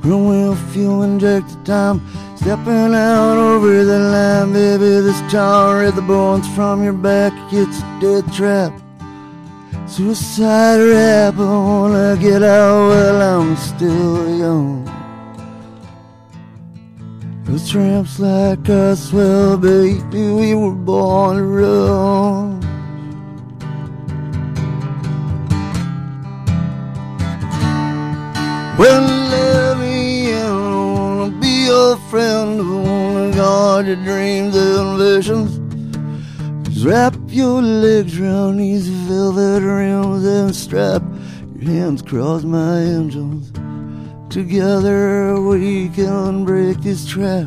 Grown 0.00 0.28
wheel 0.28 0.54
fuel 0.72 1.02
injected 1.02 1.64
time. 1.64 2.00
Stepping 2.36 2.94
out 2.94 3.36
over 3.38 3.84
the 3.84 3.98
line, 3.98 4.52
baby. 4.52 5.00
This 5.06 5.20
tower 5.30 5.82
at 5.82 5.94
the 5.94 6.02
bones 6.02 6.48
from 6.54 6.82
your 6.82 6.94
back. 6.94 7.32
It's 7.52 7.78
a 7.80 7.98
death 8.00 8.34
trap. 8.34 8.72
Suicide 9.86 10.80
rap, 10.80 11.34
I 11.38 11.56
wanna 11.68 12.16
get 12.18 12.42
out 12.42 12.88
while 12.88 13.22
I'm 13.22 13.56
still 13.56 14.38
young. 14.38 15.01
Those 17.52 17.68
tramps 17.68 18.18
like 18.18 18.66
us, 18.70 19.12
well, 19.12 19.58
baby, 19.58 20.32
we 20.32 20.54
were 20.54 20.72
born 20.72 21.36
to 21.36 21.42
run. 21.42 22.60
Well, 28.78 29.02
let 29.28 29.76
me 29.76 30.32
in, 30.32 30.46
I 30.46 30.92
wanna 30.94 31.40
be 31.42 31.66
your 31.66 31.98
friend, 32.08 32.58
I 32.58 32.64
wanna 32.64 33.36
guard 33.36 33.86
your 33.86 33.96
dreams 33.96 34.56
and 34.56 34.98
visions. 34.98 35.60
Just 36.70 36.86
wrap 36.86 37.14
your 37.26 37.60
legs 37.60 38.18
around 38.18 38.56
these 38.56 38.88
velvet 38.88 39.62
rims 39.62 40.24
and 40.24 40.56
strap 40.56 41.02
your 41.54 41.70
hands 41.70 42.00
across 42.00 42.44
my 42.44 42.78
engines. 42.78 43.52
Together 44.32 45.38
we 45.42 45.90
can 45.90 46.46
break 46.46 46.78
this 46.78 47.06
trap. 47.06 47.46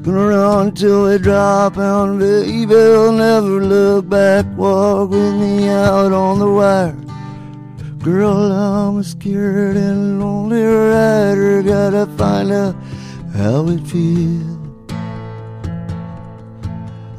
Gonna 0.00 0.28
run 0.28 0.72
till 0.72 1.04
we 1.04 1.18
drop 1.18 1.76
out, 1.76 2.18
baby. 2.18 2.74
I'll 2.74 3.12
never 3.12 3.60
look 3.60 4.08
back. 4.08 4.46
Walk 4.56 5.10
with 5.10 5.34
me 5.34 5.68
out 5.68 6.12
on 6.12 6.38
the 6.38 6.50
wire. 6.50 6.96
Girl, 7.98 8.50
I'm 8.50 8.96
a 8.96 9.04
scared 9.04 9.76
and 9.76 10.18
lonely 10.18 10.62
rider. 10.62 11.62
Gotta 11.62 12.06
find 12.16 12.50
out 12.50 12.74
how 13.34 13.68
it 13.68 13.86
feels. 13.86 14.56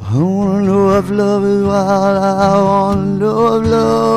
I 0.02 0.18
wanna 0.18 0.64
know 0.64 0.98
if 0.98 1.08
love 1.12 1.44
is 1.44 1.64
wild. 1.64 2.18
I 2.18 2.62
wanna 2.64 3.06
know 3.20 3.62
if 3.62 3.68
love 3.68 4.17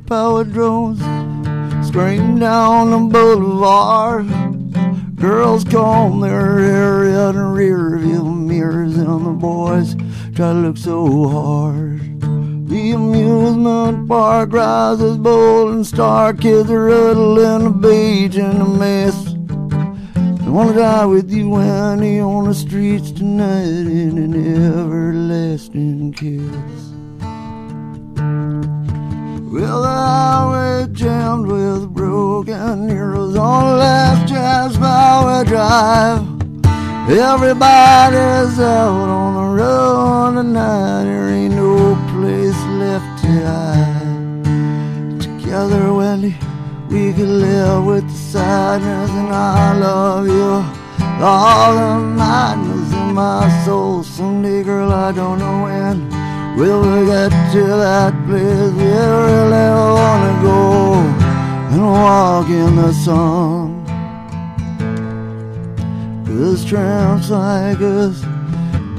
power, 0.00 0.44
sell 0.44 0.44
me 0.44 0.44
power 0.44 0.44
drones. 0.44 1.86
Scream 1.86 2.38
down 2.38 2.90
the 2.90 2.98
boulevard. 2.98 4.26
Girls 5.16 5.64
comb 5.64 6.20
their 6.20 6.58
hair 6.58 7.04
in 7.30 7.36
rear 7.36 7.98
view 7.98 8.24
mirrors, 8.24 8.96
and 8.96 9.26
the 9.26 9.30
boys 9.30 9.94
try 10.34 10.52
to 10.52 10.58
look 10.58 10.76
so 10.76 11.28
hard. 11.28 12.00
The 12.68 12.92
amusement 12.92 14.08
park 14.08 14.52
rises 14.52 15.16
bold 15.18 15.74
and 15.74 15.86
star 15.86 16.32
kids 16.32 16.70
are 16.70 16.88
huddling 16.88 17.66
a 17.66 17.70
beach 17.70 18.36
in 18.36 18.60
a 18.60 18.68
mess. 18.68 19.34
I 20.16 20.50
wanna 20.50 20.74
die 20.74 21.06
with 21.06 21.30
you, 21.30 21.56
Annie, 21.56 22.20
on 22.20 22.44
the 22.44 22.54
streets 22.54 23.10
tonight 23.12 23.86
in 23.86 24.18
an 24.18 24.34
everlasting 24.34 26.12
kiss. 26.12 26.73
Well, 29.54 29.82
the 29.82 29.88
highway 29.88 30.88
jammed 30.90 31.46
with 31.46 31.88
broken 31.94 32.88
heroes 32.88 33.36
on 33.36 33.78
last 33.78 34.28
chance 34.28 34.76
power 34.76 35.44
drive. 35.44 36.26
Everybody's 37.08 38.58
out 38.58 39.08
on 39.08 39.34
the 39.36 39.62
road 39.62 40.42
tonight. 40.42 41.04
There 41.04 41.28
ain't 41.28 41.54
no 41.54 41.94
place 42.10 42.60
left 42.82 43.22
to 43.22 43.46
hide. 43.46 45.20
Together, 45.22 45.94
Wendy, 45.94 46.34
we 46.88 47.12
could 47.12 47.28
live 47.28 47.84
with 47.84 48.08
the 48.08 48.18
sadness, 48.32 49.10
and 49.10 49.28
I 49.32 49.78
love 49.78 50.26
you. 50.26 50.64
All 51.24 51.74
the 51.74 52.00
madness 52.00 52.92
in 52.92 53.14
my 53.14 53.48
soul. 53.64 54.02
Someday, 54.02 54.64
girl, 54.64 54.90
I 54.90 55.12
don't 55.12 55.38
know 55.38 55.62
when. 55.62 56.13
We 56.56 56.68
will 56.68 56.82
we 56.82 57.06
get 57.06 57.30
to 57.52 57.66
that 57.66 58.12
place 58.26 58.72
we 58.78 58.84
really 58.84 59.70
wanna 59.98 60.34
go 60.40 60.94
and 61.72 61.82
walk 61.82 62.48
in 62.48 62.76
the 62.76 62.92
sun? 62.92 63.84
Cause 66.24 66.64
tramps 66.64 67.30
like 67.30 67.80
us, 67.80 68.24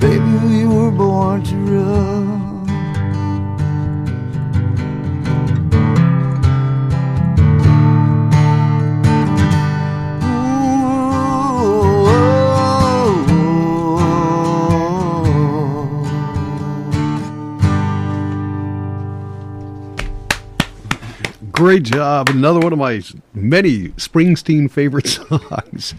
baby, 0.02 0.36
we 0.46 0.66
were 0.66 0.92
born 0.92 1.44
to 1.44 1.56
run. 1.56 2.45
Great 21.56 21.84
job. 21.84 22.30
Another 22.30 22.60
one 22.60 22.74
of 22.74 22.80
my 22.80 23.02
many 23.34 23.90
Springsteen 23.90 24.70
favorite 24.70 25.08
songs. 25.08 25.94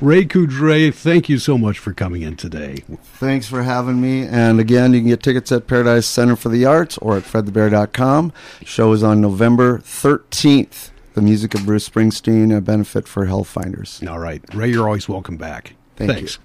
Ray 0.00 0.24
Coudret, 0.24 0.94
thank 0.94 1.28
you 1.28 1.38
so 1.40 1.58
much 1.58 1.80
for 1.80 1.92
coming 1.92 2.22
in 2.22 2.36
today. 2.36 2.84
Thanks 3.02 3.48
for 3.48 3.64
having 3.64 4.00
me. 4.00 4.24
And 4.24 4.60
again, 4.60 4.92
you 4.92 5.00
can 5.00 5.08
get 5.08 5.20
tickets 5.20 5.50
at 5.50 5.66
Paradise 5.66 6.06
Center 6.06 6.36
for 6.36 6.48
the 6.50 6.64
Arts 6.64 6.96
or 6.98 7.16
at 7.16 7.24
fredthebear.com. 7.24 8.32
Show 8.62 8.92
is 8.92 9.02
on 9.02 9.20
November 9.20 9.78
13th. 9.78 10.90
The 11.14 11.22
music 11.22 11.54
of 11.56 11.66
Bruce 11.66 11.88
Springsteen, 11.88 12.56
a 12.56 12.60
benefit 12.60 13.08
for 13.08 13.26
Healthfinders. 13.26 14.08
All 14.08 14.20
right. 14.20 14.42
Ray, 14.54 14.70
you're 14.70 14.86
always 14.86 15.08
welcome 15.08 15.36
back. 15.36 15.74
Thank 15.96 16.12
Thanks. 16.12 16.38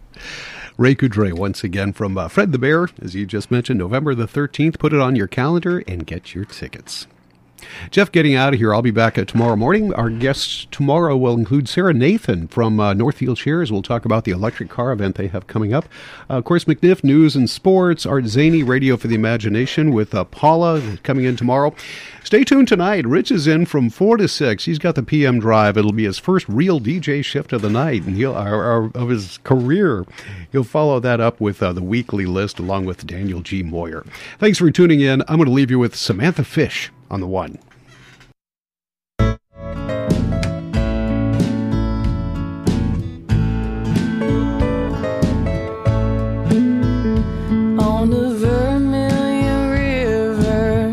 Ray 0.76 0.96
Coudret, 0.96 1.34
once 1.34 1.64
again 1.64 1.94
from 1.94 2.18
uh, 2.18 2.28
Fred 2.30 2.52
the 2.52 2.58
Bear, 2.58 2.88
as 3.00 3.14
you 3.14 3.28
just 3.28 3.52
mentioned, 3.52 3.78
November 3.78 4.16
the 4.16 4.26
13th. 4.26 4.80
Put 4.80 4.92
it 4.94 5.00
on 5.00 5.16
your 5.16 5.28
calendar 5.28 5.84
and 5.88 6.08
get 6.08 6.34
your 6.34 6.46
tickets. 6.46 7.06
Jeff, 7.92 8.12
getting 8.12 8.36
out 8.36 8.54
of 8.54 8.60
here. 8.60 8.74
I'll 8.74 8.82
be 8.82 8.92
back 8.92 9.18
uh, 9.18 9.26
tomorrow 9.26 9.56
morning. 9.56 9.94
Our 9.94 10.10
guests 10.10 10.68
tomorrow 10.72 11.16
will 11.18 11.36
include 11.36 11.70
Sarah 11.70 11.94
Nathan 11.94 12.48
from 12.48 12.80
uh, 12.80 12.94
Northfield 12.94 13.38
Shares. 13.38 13.72
We'll 13.72 13.82
talk 13.82 14.06
about 14.06 14.24
the 14.24 14.32
electric 14.32 14.70
car 14.70 14.92
event 14.92 15.16
they 15.16 15.28
have 15.28 15.48
coming 15.48 15.74
up. 15.74 15.86
Uh, 16.30 16.34
of 16.36 16.46
course, 16.46 16.66
McNiff 16.66 17.04
News 17.04 17.36
and 17.36 17.50
Sports. 17.50 18.06
ArtZany, 18.06 18.68
Radio 18.68 18.98
for 18.98 19.08
the 19.08 19.16
Imagination 19.16 19.92
with 19.94 20.14
uh, 20.14 20.24
Paula 20.26 20.98
coming 21.04 21.26
in 21.26 21.36
tomorrow. 21.36 21.76
Stay 22.24 22.44
tuned 22.44 22.68
tonight. 22.68 23.06
Rich 23.06 23.32
is 23.32 23.48
in 23.48 23.66
from 23.66 23.90
4 23.90 24.18
to 24.18 24.28
6. 24.28 24.66
He's 24.66 24.80
got 24.80 24.96
the 24.96 25.04
PM 25.04 25.40
drive. 25.40 25.78
It'll 25.78 25.92
be 25.92 26.06
his 26.06 26.18
first 26.18 26.48
real 26.48 26.80
DJ 26.80 27.24
shift 27.24 27.52
of 27.52 27.62
the 27.62 27.70
night 27.70 28.04
and 28.04 28.16
he'll, 28.16 28.36
or, 28.36 28.64
or 28.64 28.92
of 28.96 29.10
his 29.10 29.40
career. 29.40 30.06
He'll 30.52 30.64
follow 30.64 31.00
that 31.00 31.20
up 31.20 31.42
with 31.42 31.62
uh, 31.62 31.74
the 31.74 31.84
weekly 31.84 32.26
list 32.26 32.60
along 32.60 32.86
with 32.86 33.06
Daniel 33.06 33.42
G. 33.42 33.62
Moyer. 33.62 34.06
Thanks 34.40 34.58
for 34.58 34.72
tuning 34.72 35.02
in. 35.02 35.22
I'm 35.28 35.38
going 35.38 35.48
to 35.48 35.52
leave 35.52 35.70
you 35.70 35.80
with 35.80 35.96
Samantha 35.96 36.44
Fish 36.44 36.92
on 37.14 37.22
the 37.22 37.28
one. 37.28 37.60
on 47.80 48.10
the 48.10 48.30
Vermilion 48.36 49.70
River 49.70 50.86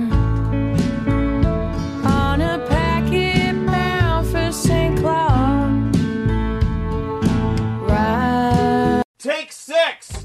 on 2.07 2.41
a 2.43 2.67
packet 2.69 3.55
bound 3.67 4.27
for 4.27 4.53
St. 4.53 4.99
Cloud. 4.99 5.97
Right. 7.89 9.03
Take 9.19 9.53
six! 9.53 10.23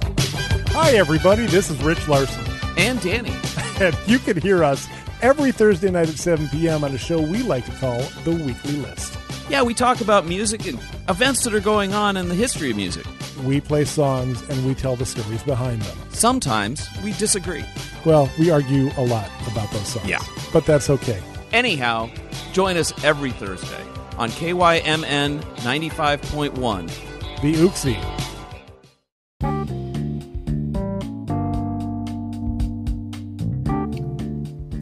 Hi, 0.72 0.92
everybody. 0.92 1.46
This 1.46 1.70
is 1.70 1.82
Rich 1.82 2.08
Larson. 2.10 2.44
And 2.78 3.00
Danny. 3.02 3.34
And 3.78 3.94
you 4.08 4.20
can 4.20 4.40
hear 4.40 4.64
us 4.64 4.88
every 5.26 5.52
Thursday 5.52 5.90
night 5.90 6.08
at 6.08 6.20
7 6.20 6.48
p.m. 6.50 6.84
on 6.84 6.94
a 6.94 7.00
show 7.00 7.20
we 7.20 7.42
like 7.42 7.66
to 7.66 7.72
call 7.72 8.00
The 8.24 8.32
Weekly 8.32 8.76
List. 8.76 9.18
Yeah, 9.50 9.64
we 9.64 9.74
talk 9.74 10.00
about 10.00 10.28
music 10.28 10.68
and 10.68 10.80
events 11.10 11.44
that 11.46 11.54
are 11.56 11.60
going 11.60 11.96
on 11.96 12.16
in 12.16 12.30
the 12.30 12.36
history 12.36 12.70
of 12.70 12.78
music. 12.78 13.08
We 13.44 13.60
play 13.60 13.86
songs 13.86 14.48
and 14.50 14.64
we 14.68 14.76
tell 14.76 14.96
the 14.96 15.06
stories 15.06 15.42
behind 15.42 15.82
them. 15.82 15.98
Sometimes 16.12 16.88
we 17.04 17.14
disagree. 17.14 17.66
Well, 18.06 18.30
we 18.38 18.52
argue 18.52 18.92
a 18.98 19.02
lot 19.02 19.28
about 19.52 19.72
those 19.72 19.88
songs. 19.88 20.08
Yeah. 20.08 20.24
But 20.54 20.68
that's 20.68 20.92
okay. 20.92 21.22
Anyhow, 21.52 22.12
join 22.54 22.78
us 22.78 22.94
every 23.04 23.32
Thursday 23.32 23.84
on 24.20 24.30
KYMN 24.30 25.42
95.1. 25.42 27.42
The 27.42 27.54
Ooksy. 27.56 28.15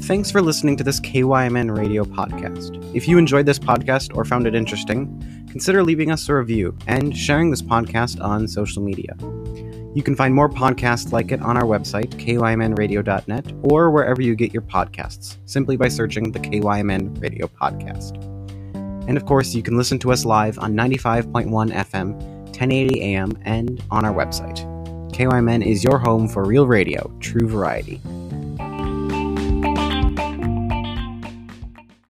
Thanks 0.04 0.30
for 0.30 0.42
listening 0.42 0.76
to 0.76 0.84
this 0.84 1.00
KYMN 1.00 1.78
radio 1.78 2.04
podcast. 2.04 2.94
If 2.94 3.08
you 3.08 3.18
enjoyed 3.18 3.46
this 3.46 3.58
podcast 3.58 4.14
or 4.14 4.26
found 4.26 4.46
it 4.46 4.54
interesting, 4.54 5.08
consider 5.50 5.82
leaving 5.82 6.12
us 6.12 6.28
a 6.28 6.36
review 6.36 6.78
and 6.88 7.16
sharing 7.16 7.50
this 7.50 7.62
podcast 7.62 8.22
on 8.22 8.46
social 8.50 8.84
media. 8.84 9.16
You 9.96 10.04
can 10.04 10.14
find 10.14 10.36
more 10.36 10.50
podcasts 10.50 11.14
like 11.14 11.32
it 11.32 11.42
on 11.42 11.56
our 11.56 11.64
website, 11.64 12.10
kymnradio.net, 12.16 13.54
or 13.62 13.92
wherever 13.92 14.22
you 14.22 14.36
get 14.36 14.52
your 14.52 14.64
podcasts, 14.64 15.38
simply 15.46 15.78
by 15.78 15.88
searching 15.88 16.34
the 16.34 16.40
KYMN 16.40 17.22
Radio 17.22 17.48
Podcast. 17.48 18.22
And 19.08 19.16
of 19.16 19.26
course, 19.26 19.56
you 19.56 19.64
can 19.64 19.78
listen 19.78 20.00
to 20.00 20.12
us 20.12 20.26
live 20.26 20.60
on 20.60 20.74
95.1 20.74 21.48
FM, 21.72 22.14
1080 22.48 23.02
AM, 23.02 23.32
and 23.44 23.82
on 23.90 24.04
our 24.04 24.14
website. 24.14 24.70
KYMN 25.14 25.66
is 25.66 25.82
your 25.82 25.98
home 25.98 26.28
for 26.28 26.44
real 26.44 26.68
radio, 26.68 27.10
true 27.22 27.48
variety. 27.48 28.02